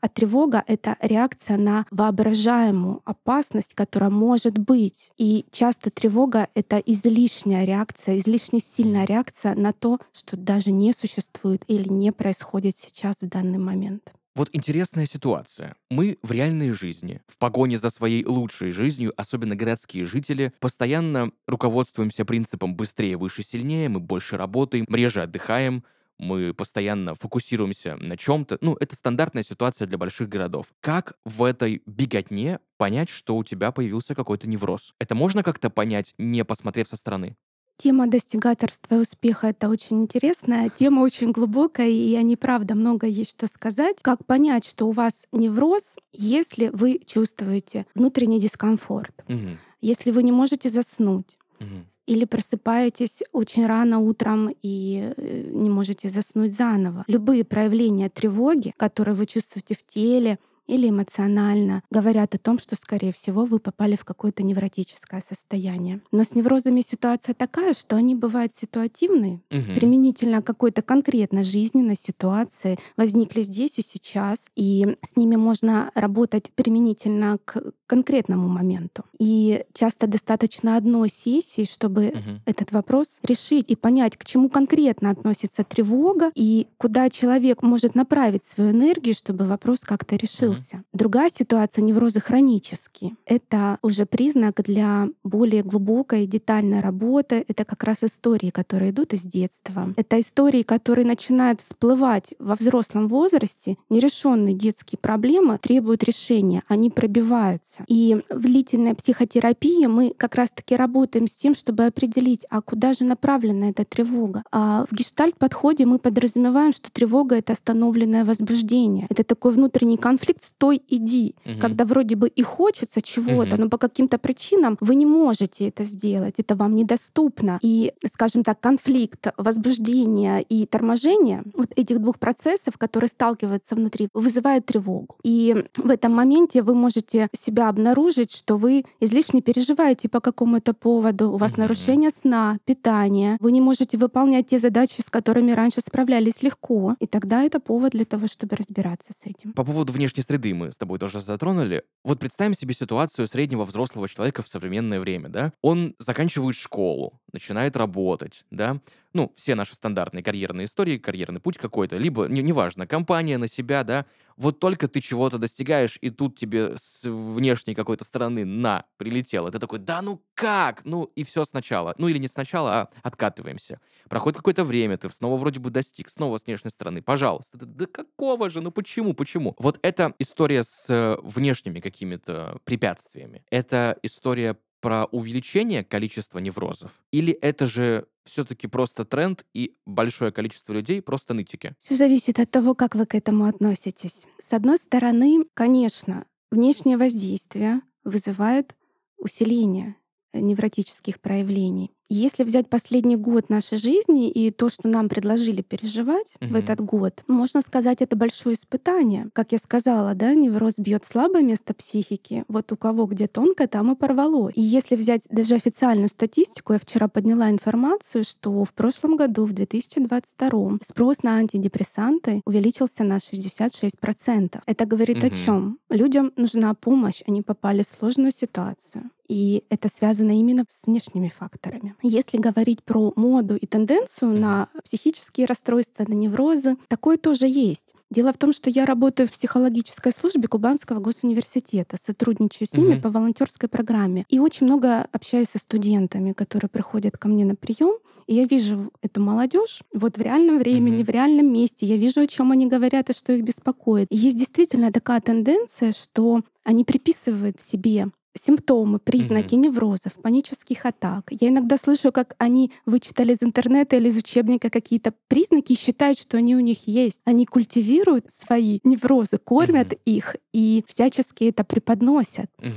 А 0.00 0.08
тревога— 0.08 0.62
это 0.66 0.96
реакция 1.00 1.56
на 1.56 1.86
воображаемую 1.90 3.00
опасность, 3.04 3.74
которая 3.74 4.10
может 4.10 4.58
быть. 4.58 5.10
И 5.16 5.46
часто 5.50 5.90
тревога— 5.90 6.48
это 6.54 6.78
излишняя 6.78 7.64
реакция, 7.64 8.18
излишне 8.18 8.60
сильная 8.60 9.04
реакция 9.04 9.54
на 9.54 9.72
то, 9.72 9.98
что 10.12 10.36
даже 10.36 10.72
не 10.72 10.92
существует 10.92 11.64
или 11.68 11.88
не 11.88 12.12
происходит 12.12 12.76
сейчас 12.76 13.16
в 13.20 13.28
данный 13.28 13.58
момент. 13.58 14.12
Вот 14.36 14.50
интересная 14.52 15.06
ситуация. 15.06 15.76
Мы 15.90 16.18
в 16.22 16.30
реальной 16.30 16.70
жизни, 16.70 17.22
в 17.26 17.38
погоне 17.38 17.78
за 17.78 17.88
своей 17.88 18.22
лучшей 18.22 18.70
жизнью, 18.70 19.14
особенно 19.16 19.56
городские 19.56 20.04
жители, 20.04 20.52
постоянно 20.60 21.30
руководствуемся 21.46 22.26
принципом 22.26 22.76
«быстрее, 22.76 23.16
выше, 23.16 23.42
сильнее», 23.42 23.88
мы 23.88 23.98
больше 23.98 24.36
работаем, 24.36 24.84
реже 24.90 25.22
отдыхаем, 25.22 25.84
мы 26.18 26.54
постоянно 26.54 27.14
фокусируемся 27.14 27.96
на 27.96 28.16
чем-то. 28.16 28.58
Ну, 28.60 28.76
это 28.80 28.96
стандартная 28.96 29.42
ситуация 29.42 29.86
для 29.86 29.98
больших 29.98 30.28
городов. 30.28 30.66
Как 30.80 31.14
в 31.24 31.42
этой 31.44 31.82
беготне 31.86 32.60
понять, 32.78 33.08
что 33.08 33.36
у 33.36 33.44
тебя 33.44 33.72
появился 33.72 34.14
какой-то 34.14 34.48
невроз? 34.48 34.94
Это 34.98 35.14
можно 35.14 35.42
как-то 35.42 35.70
понять, 35.70 36.14
не 36.18 36.44
посмотрев 36.44 36.88
со 36.88 36.96
стороны? 36.96 37.36
Тема 37.78 38.06
достигаторства 38.06 38.94
и 38.94 38.98
успеха— 38.98 39.46
это 39.48 39.68
очень 39.68 40.00
интересная, 40.02 40.70
тема 40.70 41.00
очень 41.00 41.30
глубокая, 41.32 41.88
и 41.90 42.14
о 42.14 42.22
ней, 42.22 42.36
правда, 42.36 42.74
много 42.74 43.06
есть 43.06 43.32
что 43.32 43.46
сказать. 43.46 43.96
Как 44.00 44.24
понять, 44.24 44.64
что 44.64 44.86
у 44.86 44.92
вас 44.92 45.26
невроз, 45.30 45.96
если 46.12 46.70
вы 46.72 47.00
чувствуете 47.04 47.86
внутренний 47.94 48.40
дискомфорт, 48.40 49.24
Мгм. 49.28 49.58
если 49.82 50.10
вы 50.10 50.22
не 50.22 50.32
можете 50.32 50.70
заснуть, 50.70 51.36
Мгм. 51.60 51.86
Или 52.06 52.24
просыпаетесь 52.24 53.22
очень 53.32 53.66
рано 53.66 53.98
утром 53.98 54.54
и 54.62 55.12
э, 55.16 55.50
не 55.50 55.70
можете 55.70 56.08
заснуть 56.08 56.54
заново. 56.54 57.04
Любые 57.08 57.44
проявления 57.44 58.08
тревоги, 58.08 58.72
которые 58.76 59.14
вы 59.14 59.26
чувствуете 59.26 59.74
в 59.74 59.84
теле, 59.84 60.38
или 60.66 60.88
эмоционально, 60.88 61.82
говорят 61.90 62.34
о 62.34 62.38
том, 62.38 62.58
что, 62.58 62.76
скорее 62.76 63.12
всего, 63.12 63.44
вы 63.44 63.58
попали 63.58 63.96
в 63.96 64.04
какое-то 64.04 64.42
невротическое 64.42 65.22
состояние. 65.26 66.00
Но 66.12 66.24
с 66.24 66.34
неврозами 66.34 66.80
ситуация 66.80 67.34
такая, 67.34 67.74
что 67.74 67.96
они 67.96 68.14
бывают 68.14 68.54
ситуативные, 68.54 69.40
Мгм. 69.50 69.74
применительно 69.74 70.42
к 70.42 70.46
какой-то 70.46 70.82
конкретно 70.82 71.44
жизненной 71.44 71.96
ситуации, 71.96 72.78
возникли 72.96 73.42
здесь 73.42 73.78
и 73.78 73.82
сейчас, 73.82 74.50
и 74.56 74.96
с 75.02 75.16
ними 75.16 75.36
можно 75.36 75.90
работать 75.94 76.50
применительно 76.54 77.38
к 77.44 77.72
конкретному 77.86 78.48
моменту. 78.48 79.04
И 79.18 79.64
часто 79.72 80.06
достаточно 80.06 80.76
одной 80.76 81.08
сессии, 81.10 81.64
чтобы 81.64 82.12
Мгм. 82.14 82.40
этот 82.46 82.72
вопрос 82.72 83.20
решить 83.22 83.66
и 83.68 83.76
понять, 83.76 84.16
к 84.16 84.24
чему 84.24 84.48
конкретно 84.48 85.10
относится 85.10 85.62
тревога 85.64 86.30
и 86.34 86.66
куда 86.78 87.08
человек 87.10 87.62
может 87.62 87.94
направить 87.94 88.44
свою 88.44 88.70
энергию, 88.72 89.14
чтобы 89.14 89.46
вопрос 89.46 89.80
как-то 89.80 90.16
решился. 90.16 90.55
Другая 90.92 91.30
ситуация— 91.30 91.82
неврозы 91.84 92.20
хронические. 92.20 93.16
Это 93.24 93.78
уже 93.82 94.06
признак 94.06 94.62
для 94.62 95.08
более 95.24 95.62
глубокой 95.62 96.24
и 96.24 96.26
детальной 96.26 96.80
работы. 96.80 97.44
Это 97.48 97.64
как 97.64 97.84
раз 97.84 98.02
истории, 98.02 98.50
которые 98.50 98.90
идут 98.90 99.12
из 99.12 99.22
детства. 99.22 99.92
Это 99.96 100.20
истории, 100.20 100.62
которые 100.62 101.06
начинают 101.06 101.60
всплывать 101.60 102.34
во 102.38 102.54
взрослом 102.54 103.08
возрасте. 103.08 103.76
Нерешенные 103.90 104.54
детские 104.54 104.98
проблемы 104.98 105.58
требуют 105.58 106.04
решения, 106.04 106.62
они 106.68 106.90
пробиваются. 106.90 107.84
И 107.88 108.22
в 108.30 108.42
длительной 108.42 108.94
психотерапии 108.94 109.86
мы 109.86 110.14
как 110.16 110.34
раз-таки 110.34 110.76
работаем 110.76 111.26
с 111.26 111.36
тем, 111.36 111.54
чтобы 111.54 111.86
определить, 111.86 112.46
а 112.50 112.62
куда 112.62 112.92
же 112.92 113.04
направлена 113.04 113.70
эта 113.70 113.84
тревога. 113.84 114.42
А 114.52 114.86
в 114.90 114.94
гештальт-подходе 114.94 115.86
мы 115.86 115.98
подразумеваем, 115.98 116.72
что 116.72 116.90
тревога— 116.90 117.36
это 117.36 117.52
остановленное 117.52 118.24
возбуждение. 118.24 119.06
Это 119.10 119.24
такой 119.24 119.52
внутренний 119.52 119.96
конфликт 119.96 120.42
стой, 120.46 120.82
иди. 120.88 121.34
Мгм. 121.44 121.60
Когда 121.60 121.84
вроде 121.84 122.16
бы 122.16 122.28
и 122.28 122.42
хочется 122.42 123.02
чего-то, 123.02 123.54
Мгм. 123.56 123.64
но 123.64 123.68
по 123.70 123.78
каким-то 123.78 124.18
причинам 124.18 124.76
вы 124.80 124.94
не 124.94 125.06
можете 125.06 125.68
это 125.68 125.84
сделать, 125.84 126.34
это 126.38 126.54
вам 126.54 126.74
недоступно. 126.74 127.58
И, 127.62 127.92
скажем 128.12 128.42
так, 128.44 128.60
конфликт 128.60 129.26
возбуждения 129.36 130.40
и 130.40 130.66
торможения 130.66 131.42
вот 131.54 131.68
этих 131.76 132.00
двух 132.00 132.18
процессов, 132.18 132.78
которые 132.78 133.08
сталкиваются 133.08 133.74
внутри, 133.74 134.08
вызывает 134.14 134.66
тревогу. 134.66 135.16
И 135.24 135.64
в 135.76 135.90
этом 135.90 136.12
моменте 136.14 136.62
вы 136.62 136.74
можете 136.74 137.28
себя 137.36 137.68
обнаружить, 137.68 138.32
что 138.34 138.56
вы 138.56 138.84
излишне 139.00 139.42
переживаете 139.42 140.08
по 140.08 140.20
какому-то 140.20 140.72
поводу, 140.74 141.32
у 141.32 141.36
вас 141.36 141.52
Мгм. 141.52 141.62
нарушение 141.62 142.10
сна, 142.10 142.58
питания, 142.64 143.36
вы 143.40 143.52
не 143.52 143.60
можете 143.60 143.96
выполнять 143.98 144.46
те 144.46 144.58
задачи, 144.58 145.00
с 145.00 145.10
которыми 145.10 145.52
раньше 145.52 145.80
справлялись 145.80 146.42
легко. 146.42 146.96
И 147.00 147.06
тогда 147.06 147.42
это 147.42 147.58
повод 147.60 147.92
для 147.92 148.04
того, 148.04 148.26
чтобы 148.26 148.56
разбираться 148.56 149.12
с 149.12 149.26
этим. 149.26 149.52
По 149.52 149.64
поводу 149.64 149.92
внешней 149.92 150.22
среды 150.22 150.35
мы 150.52 150.70
с 150.70 150.76
тобой 150.76 150.98
тоже 150.98 151.20
затронули. 151.20 151.84
Вот 152.04 152.18
представим 152.18 152.54
себе 152.54 152.74
ситуацию 152.74 153.26
среднего 153.26 153.64
взрослого 153.64 154.08
человека 154.08 154.42
в 154.42 154.48
современное 154.48 155.00
время, 155.00 155.28
да? 155.28 155.52
Он 155.62 155.94
заканчивает 155.98 156.56
школу, 156.56 157.20
начинает 157.32 157.76
работать, 157.76 158.44
да? 158.50 158.80
Ну, 159.12 159.32
все 159.36 159.54
наши 159.54 159.74
стандартные 159.74 160.22
карьерные 160.22 160.66
истории, 160.66 160.98
карьерный 160.98 161.40
путь 161.40 161.58
какой-то, 161.58 161.96
либо, 161.96 162.26
не- 162.26 162.42
неважно, 162.42 162.86
компания 162.86 163.38
на 163.38 163.48
себя, 163.48 163.82
да? 163.84 164.06
Вот 164.36 164.58
только 164.60 164.86
ты 164.88 165.00
чего-то 165.00 165.38
достигаешь, 165.38 165.98
и 166.00 166.10
тут 166.10 166.36
тебе 166.36 166.76
с 166.76 167.00
внешней 167.04 167.74
какой-то 167.74 168.04
стороны 168.04 168.44
на 168.44 168.84
прилетело. 168.98 169.50
Ты 169.50 169.58
такой, 169.58 169.78
да 169.78 170.02
ну 170.02 170.22
как? 170.34 170.84
Ну 170.84 171.04
и 171.16 171.24
все 171.24 171.44
сначала. 171.44 171.94
Ну 171.98 172.08
или 172.08 172.18
не 172.18 172.28
сначала, 172.28 172.80
а 172.82 172.90
откатываемся. 173.02 173.80
Проходит 174.08 174.36
какое-то 174.36 174.64
время, 174.64 174.98
ты 174.98 175.08
снова 175.10 175.36
вроде 175.38 175.60
бы 175.60 175.70
достиг, 175.70 176.10
снова 176.10 176.38
с 176.38 176.46
внешней 176.46 176.70
стороны. 176.70 177.02
Пожалуйста. 177.02 177.58
Ты- 177.58 177.66
Да 177.66 177.86
какого 177.86 178.50
же? 178.50 178.60
Ну 178.60 178.70
почему? 178.70 179.14
Почему? 179.14 179.54
Вот 179.58 179.78
эта 179.82 180.14
история 180.18 180.62
с 180.64 181.18
внешними 181.22 181.80
какими-то 181.80 182.58
препятствиями. 182.64 183.44
Это 183.50 183.98
история 184.02 184.56
про 184.86 185.06
увеличение 185.06 185.82
количества 185.82 186.38
неврозов? 186.38 186.92
Или 187.10 187.32
это 187.32 187.66
же 187.66 188.06
все-таки 188.24 188.68
просто 188.68 189.04
тренд, 189.04 189.44
и 189.52 189.74
большое 189.84 190.30
количество 190.30 190.72
людей 190.72 191.02
просто 191.02 191.34
нытики? 191.34 191.74
Все 191.80 191.96
зависит 191.96 192.38
от 192.38 192.52
того, 192.52 192.76
как 192.76 192.94
вы 192.94 193.04
к 193.04 193.16
этому 193.16 193.46
относитесь. 193.46 194.28
С 194.40 194.52
одной 194.52 194.78
стороны, 194.78 195.44
конечно, 195.54 196.24
внешнее 196.52 196.98
воздействие 196.98 197.80
вызывает 198.04 198.76
усиление 199.18 199.96
э, 200.32 200.38
невротических 200.38 201.20
проявлений. 201.20 201.90
Если 202.08 202.44
взять 202.44 202.68
последний 202.68 203.16
год 203.16 203.48
нашей 203.50 203.78
жизни 203.78 204.30
и 204.30 204.50
то, 204.52 204.68
что 204.68 204.88
нам 204.88 205.08
предложили 205.08 205.62
переживать 205.62 206.34
в 206.40 206.44
Мгм. 206.44 206.56
этот 206.56 206.80
год, 206.80 207.24
можно 207.26 207.62
сказать, 207.62 208.00
это 208.00 208.14
большое 208.16 208.54
испытание. 208.54 209.28
Как 209.32 209.50
я 209.52 209.58
сказала, 209.58 210.14
да, 210.14 210.32
невроз 210.34 210.74
бьет 210.78 211.04
слабое 211.04 211.42
место 211.42 211.74
психики. 211.74 212.44
Вот 212.48 212.70
у 212.70 212.76
кого 212.76 213.06
где 213.06 213.26
тонко, 213.26 213.66
там 213.66 213.92
и 213.92 213.96
порвало. 213.96 214.50
И 214.54 214.60
если 214.62 214.94
взять 214.94 215.22
даже 215.30 215.56
официальную 215.56 216.08
статистику, 216.08 216.74
я 216.74 216.78
вчера 216.78 217.08
подняла 217.08 217.50
информацию, 217.50 218.24
что 218.24 218.64
в 218.64 218.72
прошлом 218.72 219.16
году, 219.16 219.44
в 219.44 219.52
2022, 219.52 220.78
спрос 220.86 221.22
на 221.24 221.36
антидепрессанты 221.38 222.40
увеличился 222.44 223.02
на 223.02 223.18
66%. 223.20 224.62
Это 224.66 224.86
говорит 224.86 225.24
о 225.24 225.26
Мгм. 225.26 225.34
чем? 225.34 225.78
Людям 225.90 226.32
нужна 226.36 226.72
помощь, 226.74 227.22
они 227.26 227.42
попали 227.42 227.82
в 227.82 227.88
сложную 227.88 228.32
ситуацию. 228.32 229.10
И 229.28 229.64
это 229.70 229.88
связано 229.92 230.38
именно 230.38 230.64
с 230.68 230.86
внешними 230.86 231.28
факторами. 231.36 231.95
Если 232.02 232.38
говорить 232.38 232.82
про 232.82 233.12
моду 233.16 233.56
и 233.56 233.66
тенденцию 233.66 234.30
на 234.38 234.68
психические 234.84 235.46
расстройства, 235.46 236.04
на 236.06 236.14
неврозы, 236.14 236.76
такое 236.88 237.16
тоже 237.16 237.46
есть. 237.46 237.86
Дело 238.10 238.32
в 238.32 238.38
том, 238.38 238.52
что 238.52 238.70
я 238.70 238.86
работаю 238.86 239.28
в 239.28 239.32
психологической 239.32 240.12
службе 240.12 240.46
Кубанского 240.46 241.00
госуниверситета, 241.00 241.96
сотрудничаю 242.00 242.68
с 242.68 242.72
ними 242.74 242.92
Мгм. 242.94 243.02
по 243.02 243.10
волонтерской 243.10 243.68
программе. 243.68 244.24
И 244.28 244.38
очень 244.38 244.66
много 244.66 245.06
общаюсь 245.12 245.48
со 245.52 245.58
студентами, 245.58 246.32
которые 246.32 246.68
приходят 246.68 247.16
ко 247.18 247.26
мне 247.28 247.44
на 247.44 247.56
прием. 247.56 247.96
И 248.28 248.34
я 248.34 248.44
вижу 248.44 248.92
эту 249.02 249.20
молодежь 249.20 249.80
вот 249.94 250.16
в 250.18 250.20
реальном 250.20 250.58
времени, 250.58 250.96
Мгм. 250.98 251.04
в 251.06 251.08
реальном 251.10 251.52
месте. 251.52 251.86
Я 251.86 251.96
вижу, 251.96 252.20
о 252.20 252.26
чем 252.26 252.52
они 252.52 252.66
говорят 252.66 253.10
и 253.10 253.12
что 253.14 253.32
их 253.32 253.42
беспокоит. 253.44 254.06
И 254.10 254.16
есть 254.16 254.38
действительно 254.38 254.92
такая 254.92 255.20
тенденция, 255.20 255.92
что 255.92 256.42
они 256.64 256.84
приписывают 256.84 257.60
себе 257.60 258.08
симптомы, 258.38 258.98
признаки 258.98 259.54
неврозов, 259.54 260.14
панических 260.14 260.84
атак. 260.86 261.28
Я 261.30 261.48
иногда 261.48 261.76
слышу, 261.76 262.12
как 262.12 262.34
они 262.38 262.72
вычитали 262.84 263.32
из 263.32 263.42
интернета 263.42 263.96
или 263.96 264.08
из 264.08 264.16
учебника 264.16 264.70
какие-то 264.70 265.12
признаки 265.28 265.72
и 265.72 265.78
считают, 265.78 266.18
что 266.18 266.36
они 266.36 266.56
у 266.56 266.60
них 266.60 266.86
есть. 266.86 267.20
Они 267.24 267.46
культивируют 267.46 268.26
свои 268.32 268.80
неврозы, 268.84 269.38
кормят 269.38 269.88
Мгм. 269.92 269.98
их 270.04 270.36
и 270.52 270.84
всячески 270.86 271.44
это 271.44 271.64
преподносят. 271.64 272.50
Мгм. 272.60 272.72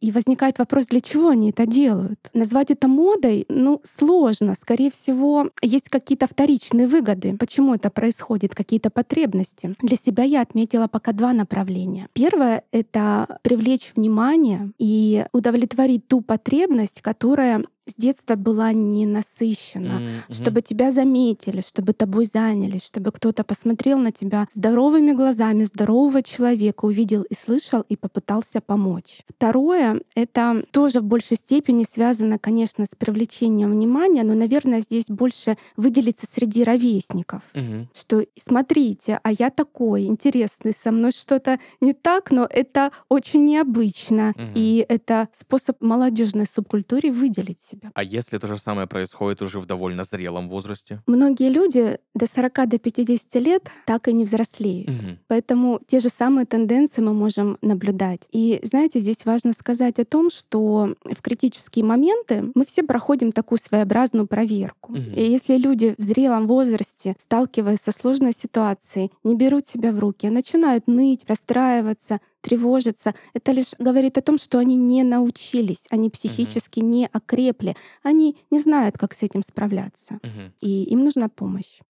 И 0.00 0.12
возникает 0.12 0.58
вопрос, 0.58 0.86
для 0.86 1.00
чего 1.00 1.28
они 1.28 1.50
это 1.50 1.66
делают? 1.66 2.30
Назвать 2.32 2.70
это 2.70 2.86
модой, 2.86 3.46
ну, 3.48 3.80
сложно. 3.84 4.54
Скорее 4.54 4.90
всего, 4.90 5.50
есть 5.60 5.88
какие-то 5.88 6.26
вторичные 6.26 6.86
выгоды. 6.86 7.36
Почему 7.36 7.74
это 7.74 7.90
происходит? 7.90 8.54
Какие-то 8.54 8.90
потребности. 8.90 9.74
Для 9.82 9.96
себя 9.96 10.22
я 10.22 10.42
отметила 10.42 10.86
пока 10.86 11.12
два 11.12 11.32
направления. 11.32 12.08
Первое— 12.12 12.64
это 12.72 13.40
привлечь 13.42 13.92
внимание 13.96 14.72
и 14.78 15.26
удовлетворить 15.32 16.06
ту 16.06 16.20
потребность, 16.20 17.02
которая 17.02 17.64
с 17.90 17.94
детства 17.96 18.34
была 18.36 18.72
не 18.72 19.06
насыщена 19.06 20.00
Мгм. 20.00 20.34
чтобы 20.34 20.62
тебя 20.62 20.92
заметили, 20.92 21.62
чтобы 21.66 21.92
тобой 21.92 22.26
занялись, 22.26 22.84
чтобы 22.84 23.12
кто-то 23.12 23.44
посмотрел 23.44 23.98
на 23.98 24.12
тебя 24.12 24.46
здоровыми 24.52 25.12
глазами 25.12 25.64
здорового 25.64 26.22
человека, 26.22 26.84
увидел 26.84 27.22
и 27.22 27.34
слышал 27.34 27.82
и 27.88 27.96
попытался 27.96 28.60
помочь. 28.60 29.22
Второе— 29.28 30.00
это 30.14 30.64
тоже 30.70 31.00
в 31.00 31.04
большей 31.04 31.36
степени 31.36 31.84
связано, 31.84 32.38
конечно, 32.38 32.84
с 32.84 32.94
привлечением 32.96 33.70
внимания, 33.72 34.24
но, 34.24 34.34
наверное, 34.34 34.80
здесь 34.80 35.06
больше 35.08 35.56
выделиться 35.76 36.26
среди 36.30 36.64
ровесников 36.64 37.42
Мгм. 37.54 37.88
что 37.94 38.24
смотрите, 38.38 39.20
а 39.22 39.32
я 39.32 39.50
такой 39.50 40.04
интересный, 40.04 40.72
со 40.72 40.90
мной 40.92 41.12
что-то 41.12 41.58
не 41.80 41.92
так, 41.92 42.30
но 42.30 42.46
это 42.48 42.90
очень 43.08 43.44
необычно. 43.44 44.34
Мгм. 44.36 44.52
И 44.54 44.84
это 44.88 45.28
способ 45.32 45.80
молодежной 45.80 46.46
субкультуре 46.46 47.10
выделить 47.12 47.60
себя. 47.60 47.77
А 47.94 48.02
если 48.02 48.38
то 48.38 48.46
же 48.46 48.58
самое 48.58 48.86
происходит 48.86 49.42
уже 49.42 49.60
в 49.60 49.66
довольно 49.66 50.04
зрелом 50.04 50.48
возрасте? 50.48 51.02
Многие 51.06 51.48
люди 51.48 51.98
до 52.14 52.26
40 52.26 52.68
до 52.68 52.78
50 52.78 53.34
лет 53.36 53.70
так 53.86 54.08
и 54.08 54.12
не 54.12 54.24
взрослеют. 54.24 54.88
Мгм. 54.88 55.18
Поэтому 55.28 55.80
те 55.86 56.00
же 56.00 56.08
самые 56.08 56.46
тенденции 56.46 57.00
мы 57.00 57.12
можем 57.12 57.58
наблюдать. 57.62 58.28
И 58.30 58.60
знаете, 58.62 59.00
здесь 59.00 59.24
важно 59.24 59.52
сказать 59.52 59.98
о 59.98 60.04
том, 60.04 60.30
что 60.30 60.94
в 61.04 61.22
критические 61.22 61.84
моменты 61.84 62.50
мы 62.54 62.64
все 62.64 62.82
проходим 62.82 63.32
такую 63.32 63.58
своеобразную 63.58 64.26
проверку. 64.26 64.92
Мгм. 64.92 65.14
И 65.14 65.22
если 65.22 65.56
люди 65.56 65.94
в 65.98 66.02
зрелом 66.02 66.46
возрасте, 66.46 67.16
сталкиваясь 67.18 67.80
со 67.80 67.92
сложной 67.92 68.32
ситуацией, 68.32 69.10
не 69.24 69.34
берут 69.34 69.66
себя 69.66 69.92
в 69.92 69.98
руки, 69.98 70.26
а 70.26 70.30
начинают 70.30 70.86
ныть, 70.86 71.24
расстраиваться, 71.28 72.20
тревожиться, 72.48 73.14
это 73.34 73.52
лишь 73.52 73.74
говорит 73.78 74.16
о 74.16 74.22
том, 74.22 74.38
что 74.38 74.58
они 74.58 74.76
не 74.76 75.02
научились, 75.02 75.86
они 75.90 76.08
психически 76.08 76.80
не 76.80 77.06
окрепли, 77.12 77.76
они 78.02 78.36
не 78.50 78.58
знают, 78.58 78.96
как 78.96 79.12
с 79.12 79.22
этим 79.22 79.42
справляться. 79.42 80.18
Мгм. 80.22 80.54
И 80.60 80.84
им 80.84 81.04
нужна 81.04 81.28
помощь. 81.28 81.80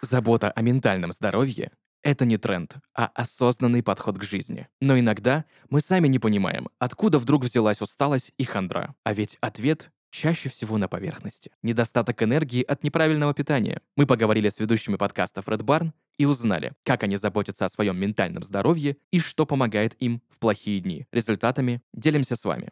Забота 0.00 0.50
о 0.52 0.62
ментальном 0.62 1.12
здоровье— 1.12 1.72
это 2.02 2.24
не 2.24 2.38
тренд, 2.38 2.76
а 2.94 3.10
осознанный 3.14 3.82
подход 3.82 4.18
к 4.18 4.22
жизни. 4.22 4.68
Но 4.80 4.98
иногда 4.98 5.44
мы 5.68 5.80
сами 5.80 6.08
не 6.08 6.18
понимаем, 6.18 6.68
откуда 6.78 7.18
вдруг 7.18 7.44
взялась 7.44 7.82
усталость 7.82 8.32
и 8.38 8.44
хандра. 8.44 8.94
А 9.04 9.12
ведь 9.12 9.36
ответ 9.40 9.90
чаще 10.16 10.48
всего 10.48 10.78
на 10.78 10.88
поверхности. 10.88 11.50
Недостаток 11.62 12.22
энергии 12.22 12.62
от 12.62 12.82
неправильного 12.82 13.34
питания. 13.34 13.82
Мы 13.96 14.06
поговорили 14.06 14.48
с 14.48 14.58
ведущими 14.58 14.96
подкастов 14.96 15.46
Red 15.46 15.60
Barn 15.60 15.92
и 16.16 16.24
узнали, 16.24 16.72
как 16.84 17.02
они 17.02 17.16
заботятся 17.16 17.66
о 17.66 17.68
своем 17.68 17.98
ментальном 17.98 18.42
здоровье 18.42 18.96
и 19.10 19.20
что 19.20 19.44
помогает 19.44 19.94
им 20.00 20.22
в 20.30 20.38
плохие 20.38 20.80
дни. 20.80 21.06
Результатами 21.12 21.82
делимся 21.92 22.34
с 22.34 22.44
вами. 22.44 22.70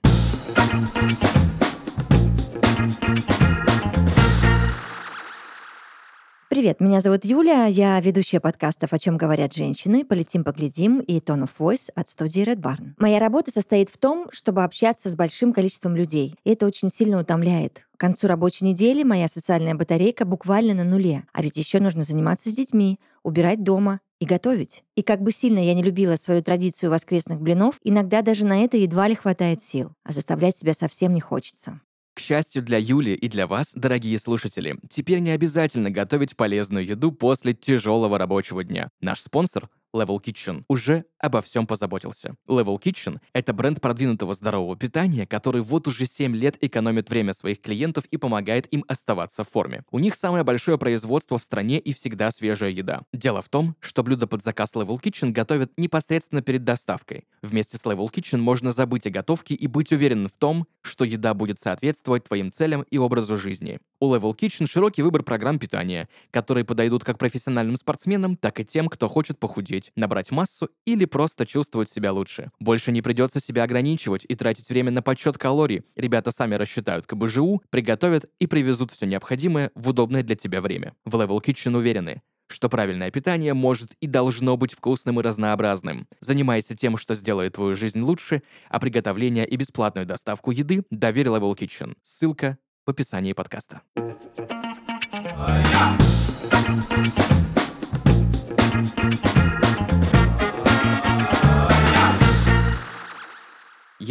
Привет, 6.54 6.78
меня 6.78 7.00
зовут 7.00 7.24
Юля, 7.24 7.66
я 7.66 7.98
ведущая 7.98 8.38
подкастов 8.38 8.92
«О 8.92 8.98
чем 9.00 9.16
говорят 9.16 9.52
женщины», 9.52 10.04
«Полетим, 10.04 10.44
поглядим» 10.44 11.00
и 11.00 11.18
«Tone 11.18 11.48
of 11.48 11.50
Voice» 11.58 11.90
от 11.96 12.08
студии 12.08 12.44
Red 12.44 12.60
Barn. 12.60 12.92
Моя 12.96 13.18
работа 13.18 13.50
состоит 13.50 13.90
в 13.90 13.98
том, 13.98 14.28
чтобы 14.30 14.62
общаться 14.62 15.10
с 15.10 15.16
большим 15.16 15.52
количеством 15.52 15.96
людей, 15.96 16.36
и 16.44 16.50
это 16.52 16.66
очень 16.66 16.90
сильно 16.90 17.18
утомляет. 17.18 17.84
К 17.96 17.98
концу 17.98 18.28
рабочей 18.28 18.66
недели 18.66 19.02
моя 19.02 19.26
социальная 19.26 19.74
батарейка 19.74 20.24
буквально 20.24 20.74
на 20.74 20.84
нуле, 20.84 21.24
а 21.32 21.42
ведь 21.42 21.56
еще 21.56 21.80
нужно 21.80 22.04
заниматься 22.04 22.48
с 22.48 22.54
детьми, 22.54 23.00
убирать 23.24 23.64
дома 23.64 23.98
и 24.20 24.24
готовить. 24.24 24.84
И 24.94 25.02
как 25.02 25.22
бы 25.22 25.32
сильно 25.32 25.58
я 25.58 25.74
не 25.74 25.82
любила 25.82 26.14
свою 26.14 26.40
традицию 26.40 26.90
воскресных 26.90 27.40
блинов, 27.40 27.80
иногда 27.82 28.22
даже 28.22 28.46
на 28.46 28.62
это 28.62 28.76
едва 28.76 29.08
ли 29.08 29.16
хватает 29.16 29.60
сил, 29.60 29.90
а 30.04 30.12
заставлять 30.12 30.56
себя 30.56 30.72
совсем 30.72 31.14
не 31.14 31.20
хочется. 31.20 31.80
К 32.14 32.20
счастью 32.20 32.62
для 32.62 32.78
Юли 32.78 33.12
и 33.12 33.28
для 33.28 33.48
вас, 33.48 33.72
дорогие 33.74 34.18
слушатели, 34.18 34.78
теперь 34.88 35.18
не 35.18 35.30
обязательно 35.30 35.90
готовить 35.90 36.36
полезную 36.36 36.86
еду 36.86 37.10
после 37.10 37.54
тяжелого 37.54 38.18
рабочего 38.18 38.62
дня. 38.62 38.90
Наш 39.00 39.20
спонсор 39.20 39.68
Level 39.94 40.20
Kitchen 40.20 40.64
уже 40.68 41.04
обо 41.18 41.40
всем 41.40 41.66
позаботился. 41.66 42.34
Level 42.48 42.78
Kitchen— 42.78 43.20
это 43.32 43.52
бренд 43.52 43.80
продвинутого 43.80 44.34
здорового 44.34 44.76
питания, 44.76 45.26
который 45.26 45.62
вот 45.62 45.86
уже 45.86 46.06
7 46.06 46.34
лет 46.34 46.56
экономит 46.60 47.08
время 47.08 47.32
своих 47.32 47.60
клиентов 47.60 48.04
и 48.10 48.16
помогает 48.16 48.66
им 48.72 48.84
оставаться 48.88 49.44
в 49.44 49.50
форме. 49.50 49.84
У 49.90 49.98
них 49.98 50.16
самое 50.16 50.44
большое 50.44 50.76
производство 50.78 51.38
в 51.38 51.44
стране 51.44 51.78
и 51.78 51.92
всегда 51.92 52.30
свежая 52.30 52.70
еда. 52.70 53.02
Дело 53.12 53.40
в 53.40 53.48
том, 53.48 53.76
что 53.80 54.02
блюда 54.02 54.26
под 54.26 54.42
заказ 54.42 54.74
Level 54.74 55.00
Kitchen 55.00 55.30
готовят 55.30 55.72
непосредственно 55.76 56.42
перед 56.42 56.64
доставкой. 56.64 57.24
Вместе 57.42 57.78
с 57.78 57.84
Level 57.84 58.10
Kitchen 58.12 58.38
можно 58.38 58.72
забыть 58.72 59.06
о 59.06 59.10
готовке 59.10 59.54
и 59.54 59.66
быть 59.66 59.92
уверенным 59.92 60.28
в 60.28 60.32
том, 60.32 60.66
что 60.82 61.04
еда 61.04 61.34
будет 61.34 61.60
соответствовать 61.60 62.24
твоим 62.24 62.52
целям 62.52 62.82
и 62.90 62.98
образу 62.98 63.36
жизни. 63.36 63.78
У 64.04 64.14
Level 64.14 64.36
Kitchen 64.36 64.66
широкий 64.70 65.00
выбор 65.00 65.22
программ 65.22 65.58
питания, 65.58 66.10
которые 66.30 66.66
подойдут 66.66 67.04
как 67.04 67.16
профессиональным 67.16 67.78
спортсменам, 67.78 68.36
так 68.36 68.60
и 68.60 68.64
тем, 68.64 68.88
кто 68.88 69.08
хочет 69.08 69.38
похудеть, 69.38 69.92
набрать 69.96 70.30
массу 70.30 70.68
или 70.84 71.06
просто 71.06 71.46
чувствовать 71.46 71.88
себя 71.88 72.12
лучше. 72.12 72.50
Больше 72.60 72.92
не 72.92 73.00
придется 73.00 73.40
себя 73.40 73.62
ограничивать 73.62 74.26
и 74.28 74.34
тратить 74.34 74.68
время 74.68 74.90
на 74.90 75.00
подсчет 75.00 75.38
калорий. 75.38 75.84
Ребята 75.96 76.32
сами 76.32 76.56
рассчитают 76.56 77.06
КБЖУ, 77.06 77.62
приготовят 77.70 78.26
и 78.38 78.46
привезут 78.46 78.90
все 78.90 79.06
необходимое 79.06 79.70
в 79.74 79.88
удобное 79.88 80.22
для 80.22 80.36
тебя 80.36 80.60
время. 80.60 80.92
В 81.06 81.14
Level 81.14 81.42
Kitchen 81.42 81.74
уверены, 81.74 82.20
что 82.46 82.68
правильное 82.68 83.10
питание 83.10 83.54
может 83.54 83.94
и 84.00 84.06
должно 84.06 84.56
быть 84.56 84.74
вкусным 84.74 85.18
и 85.18 85.22
разнообразным. 85.22 86.06
Занимайся 86.20 86.76
тем, 86.76 86.96
что 86.96 87.14
сделает 87.14 87.54
твою 87.54 87.74
жизнь 87.74 88.00
лучше, 88.00 88.42
а 88.68 88.80
приготовление 88.80 89.46
и 89.46 89.56
бесплатную 89.56 90.06
доставку 90.06 90.50
еды 90.50 90.84
доверь 90.90 91.28
Level 91.28 91.56
Kitchen. 91.56 91.94
Ссылка 92.02 92.58
в 92.86 92.90
описании 92.90 93.32
подкаста. 93.32 93.82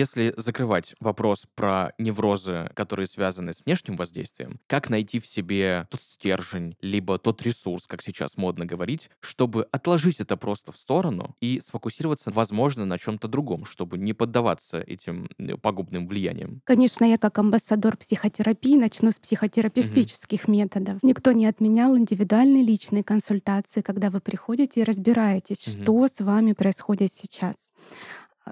Если 0.04 0.34
закрывать 0.36 0.96
вопрос 1.00 1.48
про 1.56 1.94
неврозы, 1.98 2.70
которые 2.76 3.08
связаны 3.08 3.54
с 3.54 3.62
внешним 3.66 3.96
воздействием, 3.96 4.60
как 4.68 4.90
найти 4.90 5.22
в 5.22 5.26
себе 5.26 5.88
тот 5.90 6.02
стержень, 6.02 6.76
либо 6.82 7.18
тот 7.18 7.42
ресурс, 7.44 7.88
как 7.88 8.02
сейчас 8.02 8.36
модно 8.36 8.66
говорить, 8.66 9.10
чтобы 9.22 9.66
отложить 9.72 10.20
это 10.20 10.36
просто 10.36 10.74
в 10.74 10.78
сторону 10.78 11.38
и 11.40 11.62
сфокусироваться, 11.62 12.32
возможно, 12.32 12.84
на 12.84 13.00
чем-то 13.00 13.30
другом, 13.30 13.64
чтобы 13.64 13.98
не 13.98 14.12
поддаваться 14.12 14.82
этим 14.82 15.30
э, 15.38 15.56
пагубным 15.56 16.06
влияниям? 16.06 16.60
Конечно, 16.66 17.06
я 17.06 17.18
как 17.18 17.40
амбассадор 17.40 17.96
психотерапии 17.96 18.76
начну 18.76 19.10
с 19.10 19.20
психотерапевтических 19.20 20.44
угу. 20.44 20.52
методов. 20.52 21.00
Никто 21.02 21.32
не 21.32 21.46
отменял 21.46 21.98
индивидуальные 21.98 22.66
личные 22.66 23.06
консультации, 23.06 23.80
когда 23.80 24.10
вы 24.10 24.20
приходите 24.20 24.82
и 24.82 24.84
разбираетесь, 24.84 25.66
угу. 25.66 25.82
что 25.82 26.08
с 26.10 26.20
вами 26.20 26.52
происходит 26.52 27.14
сейчас. 27.14 27.72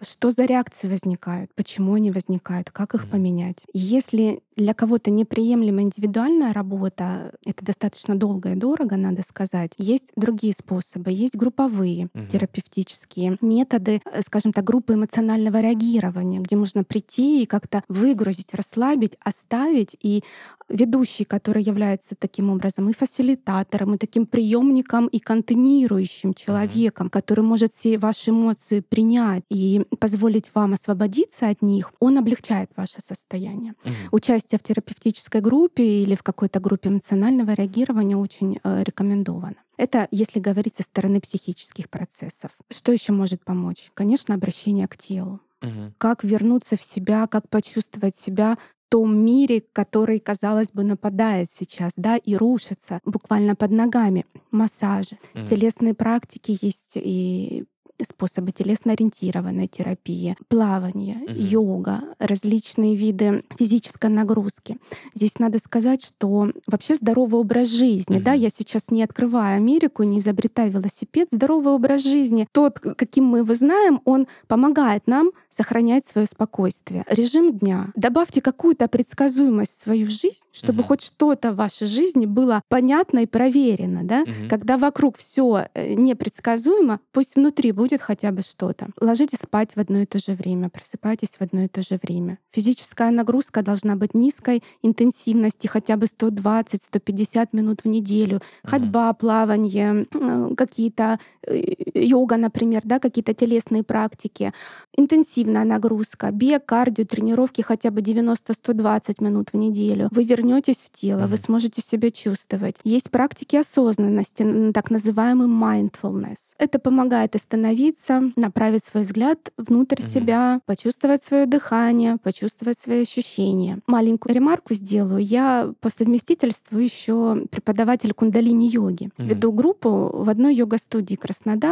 Что 0.01 0.31
за 0.31 0.45
реакции 0.45 0.88
возникают, 0.88 1.53
почему 1.53 1.95
они 1.95 2.12
возникают, 2.12 2.71
как 2.71 2.95
их 2.95 3.10
поменять. 3.10 3.65
Если 3.74 4.41
для 4.55 4.74
кого-то 4.74 5.12
неприемлема 5.12 5.81
индивидуальная 5.81 6.53
работа, 6.53 7.34
это 7.46 7.63
достаточно 7.65 8.15
долго 8.15 8.51
и 8.51 8.55
дорого, 8.55 8.96
надо 8.98 9.24
сказать. 9.24 9.74
Есть 9.77 10.12
другие 10.15 10.53
способы, 10.53 11.12
есть 11.12 11.36
групповые 11.36 12.10
угу. 12.13 12.25
терапевтические 12.27 13.38
методы, 13.41 14.01
э, 14.05 14.22
скажем 14.22 14.53
так, 14.53 14.63
группы 14.63 14.93
эмоционального 14.93 15.62
реагирования, 15.62 16.39
где 16.39 16.55
можно 16.55 16.84
прийти 16.84 17.43
и 17.43 17.46
как-то 17.46 17.84
выгрузить, 17.88 18.53
расслабить, 18.53 19.17
оставить 19.24 19.96
и 20.01 20.24
ведущий, 20.70 21.25
который 21.25 21.63
является 21.63 22.15
таким 22.15 22.50
образом 22.50 22.89
и 22.89 22.93
фасилитатором, 22.93 23.96
и 23.96 23.98
таким 23.98 24.25
приемником, 24.25 25.08
и 25.08 25.20
контейнирующим 25.20 26.34
человеком, 26.34 27.10
который 27.10 27.43
может 27.43 27.74
все 27.74 27.98
ваши 27.98 28.29
эмоции 28.31 28.79
принять 28.79 29.43
и 29.50 29.86
позволить 30.00 30.51
вам 30.53 30.74
освободиться 30.74 31.50
от 31.50 31.62
них, 31.62 31.91
он 32.00 32.17
облегчает 32.17 32.72
ваше 32.75 33.01
состояние. 33.01 33.74
Участие 34.12 34.40
в 34.57 34.63
терапевтической 34.63 35.41
группе 35.41 35.83
или 35.83 36.15
в 36.15 36.24
какой-то 36.24 36.60
группе 36.60 36.89
эмоционального 36.89 37.51
реагирования 37.51 38.17
очень 38.17 38.60
э, 38.63 38.83
рекомендовано. 38.83 39.57
Это 39.77 40.07
если 40.12 40.39
говорить 40.39 40.75
со 40.75 40.83
стороны 40.83 41.19
психических 41.21 41.89
процессов. 41.89 42.51
Что 42.69 42.91
еще 42.91 43.13
может 43.13 43.43
помочь? 43.43 43.91
Конечно, 43.93 44.36
обращение 44.36 44.88
к 44.88 44.98
телу. 44.98 45.39
Угу. 45.62 45.93
Как 45.98 46.24
вернуться 46.24 46.77
в 46.77 46.81
себя, 46.81 47.27
как 47.27 47.50
почувствовать 47.50 48.15
себя 48.15 48.57
том 48.91 49.17
мире, 49.17 49.63
который, 49.71 50.19
казалось 50.19 50.71
бы, 50.74 50.83
нападает 50.83 51.50
сейчас, 51.50 51.93
да, 51.95 52.17
и 52.17 52.36
рушится 52.36 53.00
буквально 53.05 53.55
под 53.55 53.71
ногами. 53.71 54.25
Массажи, 54.51 55.17
mm-hmm. 55.33 55.48
телесные 55.48 55.93
практики 55.93 56.57
есть 56.62 56.98
и 56.98 57.63
способы 58.05 58.51
телесно-ориентированной 58.51 59.68
терапии, 59.68 60.35
плавание, 60.48 61.18
угу. 61.18 61.33
йога, 61.33 62.01
различные 62.20 62.96
виды 62.96 63.44
физической 63.57 64.09
нагрузки. 64.09 64.77
Здесь 65.14 65.40
надо 65.40 65.59
сказать, 65.59 66.03
что 66.03 66.51
вообще 66.68 66.96
здоровый 66.96 67.40
образ 67.42 67.68
жизни, 67.70 68.18
угу. 68.18 68.24
да, 68.24 68.33
я 68.33 68.50
сейчас 68.50 68.92
не 68.92 69.03
открываю 69.03 69.57
Америку, 69.57 70.03
не 70.03 70.20
изобретаю 70.20 70.72
велосипед, 70.72 71.29
здоровый 71.31 71.74
образ 71.74 72.03
жизни, 72.03 72.48
тот, 72.51 72.79
каким 72.79 73.25
мы 73.25 73.40
его 73.40 73.53
знаем, 73.55 74.01
он 74.05 74.27
помогает 74.48 75.07
нам 75.07 75.31
сохранять 75.50 76.05
свое 76.05 76.27
спокойствие. 76.27 77.03
Режим 77.09 77.57
дня. 77.57 77.92
Добавьте 77.96 78.42
какую-то 78.42 78.87
предсказуемость 78.87 79.77
в 79.77 79.81
свою 79.81 80.05
жизнь, 80.05 80.44
чтобы 80.51 80.81
угу. 80.81 80.90
хоть 80.90 81.01
что-то 81.01 81.51
в 81.51 81.57
вашей 81.57 81.87
жизни 81.87 82.25
было 82.25 82.61
понятно 82.70 83.20
и 83.20 83.25
проверено, 83.25 84.03
да. 84.03 84.22
Угу. 84.22 84.50
Когда 84.50 84.77
вокруг 84.77 85.18
все 85.18 85.68
э, 85.74 85.94
непредсказуемо, 85.94 87.00
пусть 87.11 87.35
внутри 87.35 87.72
будет 87.72 87.90
будет 87.91 88.01
хотя 88.01 88.31
бы 88.31 88.41
что-то. 88.41 88.87
Ложитесь 88.99 89.39
спать 89.43 89.75
в 89.75 89.79
одно 89.79 89.99
и 89.99 90.05
то 90.05 90.17
же 90.19 90.33
время, 90.33 90.69
просыпайтесь 90.69 91.37
в 91.39 91.41
одно 91.41 91.63
и 91.63 91.67
то 91.67 91.81
же 91.81 91.99
время. 92.01 92.37
Физическая 92.51 93.11
нагрузка 93.11 93.61
должна 93.61 93.95
быть 93.95 94.13
низкой 94.13 94.63
интенсивности, 94.81 95.67
хотя 95.67 95.97
бы 95.97 96.05
120-150 96.05 97.49
минут 97.53 97.81
в 97.83 97.87
неделю. 97.87 98.41
Ходьба, 98.63 99.13
плавание, 99.13 100.05
э, 100.13 100.55
какие-то 100.55 101.19
э, 101.47 101.61
йога, 101.93 102.37
например, 102.37 102.81
да, 102.85 102.99
какие-то 102.99 103.33
телесные 103.33 103.83
практики. 103.83 104.53
Интенсивная 104.95 105.63
нагрузка, 105.63 106.31
бег, 106.31 106.65
кардио, 106.65 107.05
тренировки 107.05 107.61
хотя 107.61 107.91
бы 107.91 108.01
90-120 108.01 109.23
минут 109.23 109.49
в 109.53 109.57
неделю. 109.57 110.09
Вы 110.11 110.23
вернетесь 110.23 110.77
в 110.77 110.89
тело, 110.89 111.21
mm-hmm. 111.21 111.27
вы 111.27 111.37
сможете 111.37 111.81
себя 111.81 112.11
чувствовать. 112.11 112.75
Есть 112.83 113.09
практики 113.11 113.55
осознанности, 113.55 114.71
так 114.73 114.91
называемый 114.91 115.47
mindfulness. 115.47 116.55
Это 116.57 116.79
помогает 116.79 117.35
остановить 117.35 117.81
остановиться, 117.91 118.31
направить 118.35 118.83
свой 118.83 119.03
взгляд 119.03 119.51
внутрь 119.57 119.97
mm-hmm. 119.97 120.13
себя, 120.13 120.61
почувствовать 120.65 121.23
свое 121.23 121.45
дыхание, 121.45 122.17
почувствовать 122.17 122.77
свои 122.77 123.01
ощущения. 123.03 123.79
Маленькую 123.87 124.35
ремарку 124.35 124.73
сделаю. 124.73 125.23
Я 125.23 125.73
по 125.79 125.89
совместительству 125.89 126.77
еще 126.79 127.45
преподаватель 127.51 128.13
кундалини-йоги. 128.13 129.05
Mm-hmm. 129.05 129.25
Веду 129.25 129.51
группу 129.51 130.09
в 130.13 130.29
одной 130.29 130.55
йога-студии 130.55 131.15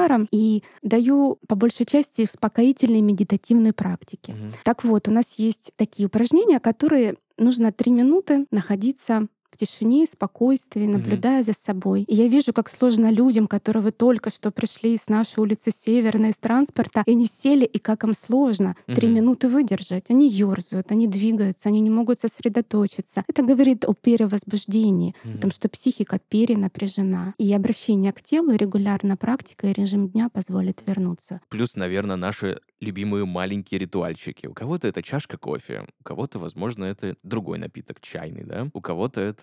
Краснодара 0.09 0.27
и 0.31 0.63
даю 0.81 1.39
по 1.47 1.55
большей 1.55 1.85
части 1.85 2.23
успокоительные 2.23 3.01
медитативные 3.01 3.73
практики. 3.73 4.31
Mm-hmm. 4.31 4.55
Так 4.63 4.83
вот, 4.83 5.07
у 5.07 5.11
нас 5.11 5.35
есть 5.37 5.71
такие 5.75 6.07
упражнения, 6.07 6.59
которые 6.59 7.15
нужно 7.37 7.71
три 7.71 7.91
минуты 7.91 8.45
находиться 8.51 9.27
тишине, 9.55 10.05
спокойствии, 10.05 10.85
наблюдая 10.85 11.41
mm-hmm. 11.41 11.45
за 11.45 11.53
собой. 11.53 12.03
И 12.03 12.15
я 12.15 12.27
вижу, 12.27 12.53
как 12.53 12.69
сложно 12.69 13.11
людям, 13.11 13.47
которые 13.47 13.83
вы 13.83 13.91
только 13.91 14.29
что 14.29 14.51
пришли 14.51 14.97
с 14.97 15.09
нашей 15.09 15.39
улицы 15.39 15.71
Северной, 15.71 16.29
из 16.29 16.37
транспорта, 16.37 17.03
и 17.05 17.11
они 17.11 17.27
сели, 17.27 17.65
и 17.65 17.79
как 17.79 18.03
им 18.03 18.13
сложно 18.13 18.75
mm-hmm. 18.87 18.95
три 18.95 19.07
минуты 19.07 19.47
выдержать. 19.47 20.09
Они 20.09 20.29
ерзают, 20.29 20.91
они 20.91 21.07
двигаются, 21.07 21.69
они 21.69 21.79
не 21.81 21.89
могут 21.89 22.19
сосредоточиться. 22.19 23.23
Это 23.27 23.43
говорит 23.43 23.85
о 23.85 23.93
перевозбуждении, 23.93 25.15
mm-hmm. 25.23 25.37
о 25.37 25.41
том, 25.41 25.51
что 25.51 25.69
психика 25.69 26.19
перенапряжена. 26.19 27.33
И 27.37 27.53
обращение 27.53 28.13
к 28.13 28.21
телу, 28.21 28.53
регулярная 28.53 29.15
практика 29.15 29.67
и 29.67 29.73
режим 29.73 30.09
дня 30.09 30.29
позволит 30.29 30.81
вернуться. 30.85 31.41
Плюс, 31.49 31.75
наверное, 31.75 32.15
наши 32.15 32.59
любимые 32.79 33.25
маленькие 33.25 33.79
ритуальчики. 33.79 34.47
У 34.47 34.53
кого-то 34.53 34.87
это 34.87 35.03
чашка 35.03 35.37
кофе, 35.37 35.85
у 35.99 36.03
кого-то, 36.03 36.39
возможно, 36.39 36.85
это 36.85 37.15
другой 37.23 37.57
напиток, 37.57 37.99
чайный, 38.01 38.43
да? 38.43 38.69
У 38.73 38.81
кого-то 38.81 39.21
это 39.21 39.38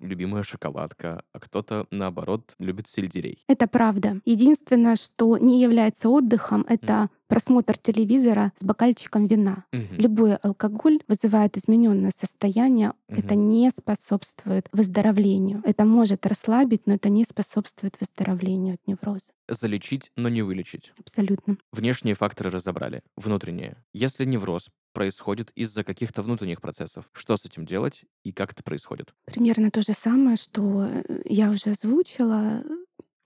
любимая 0.00 0.42
шоколадка, 0.42 1.22
а 1.32 1.40
кто-то, 1.40 1.86
наоборот, 1.90 2.54
любит 2.58 2.88
сельдерей. 2.88 3.44
Это 3.48 3.66
правда. 3.66 4.20
Единственное, 4.24 4.96
что 4.96 5.38
не 5.38 5.60
является 5.60 6.08
отдыхом, 6.08 6.64
это 6.68 7.10
просмотр 7.28 7.76
телевизора 7.76 8.52
с 8.56 8.62
бокальчиком 8.62 9.26
вина. 9.26 9.64
Угу. 9.72 9.94
Любой 9.98 10.36
алкоголь 10.36 11.00
вызывает 11.08 11.56
измененное 11.56 12.12
состояние. 12.14 12.92
Угу. 13.08 13.18
Это 13.18 13.34
не 13.34 13.70
способствует 13.70 14.68
выздоровлению. 14.72 15.60
Это 15.64 15.84
может 15.84 16.26
расслабить, 16.26 16.86
но 16.86 16.94
это 16.94 17.08
не 17.08 17.24
способствует 17.24 17.96
выздоровлению 18.00 18.74
от 18.74 18.86
невроза. 18.86 19.32
Залечить, 19.48 20.10
но 20.16 20.28
не 20.28 20.42
вылечить. 20.42 20.92
Абсолютно. 20.98 21.58
Внешние 21.72 22.14
факторы 22.14 22.50
разобрали. 22.50 23.02
Внутренние. 23.16 23.82
Если 23.92 24.24
невроз 24.24 24.70
происходит 24.94 25.50
из-за 25.54 25.84
каких-то 25.84 26.22
внутренних 26.22 26.62
процессов. 26.62 27.10
Что 27.12 27.36
с 27.36 27.44
этим 27.44 27.66
делать 27.66 28.04
и 28.22 28.32
как 28.32 28.52
это 28.52 28.62
происходит? 28.62 29.12
Примерно 29.26 29.70
то 29.70 29.82
же 29.82 29.92
самое, 29.92 30.38
что 30.38 30.86
э, 30.86 31.22
я 31.26 31.50
уже 31.50 31.70
озвучила. 31.70 32.64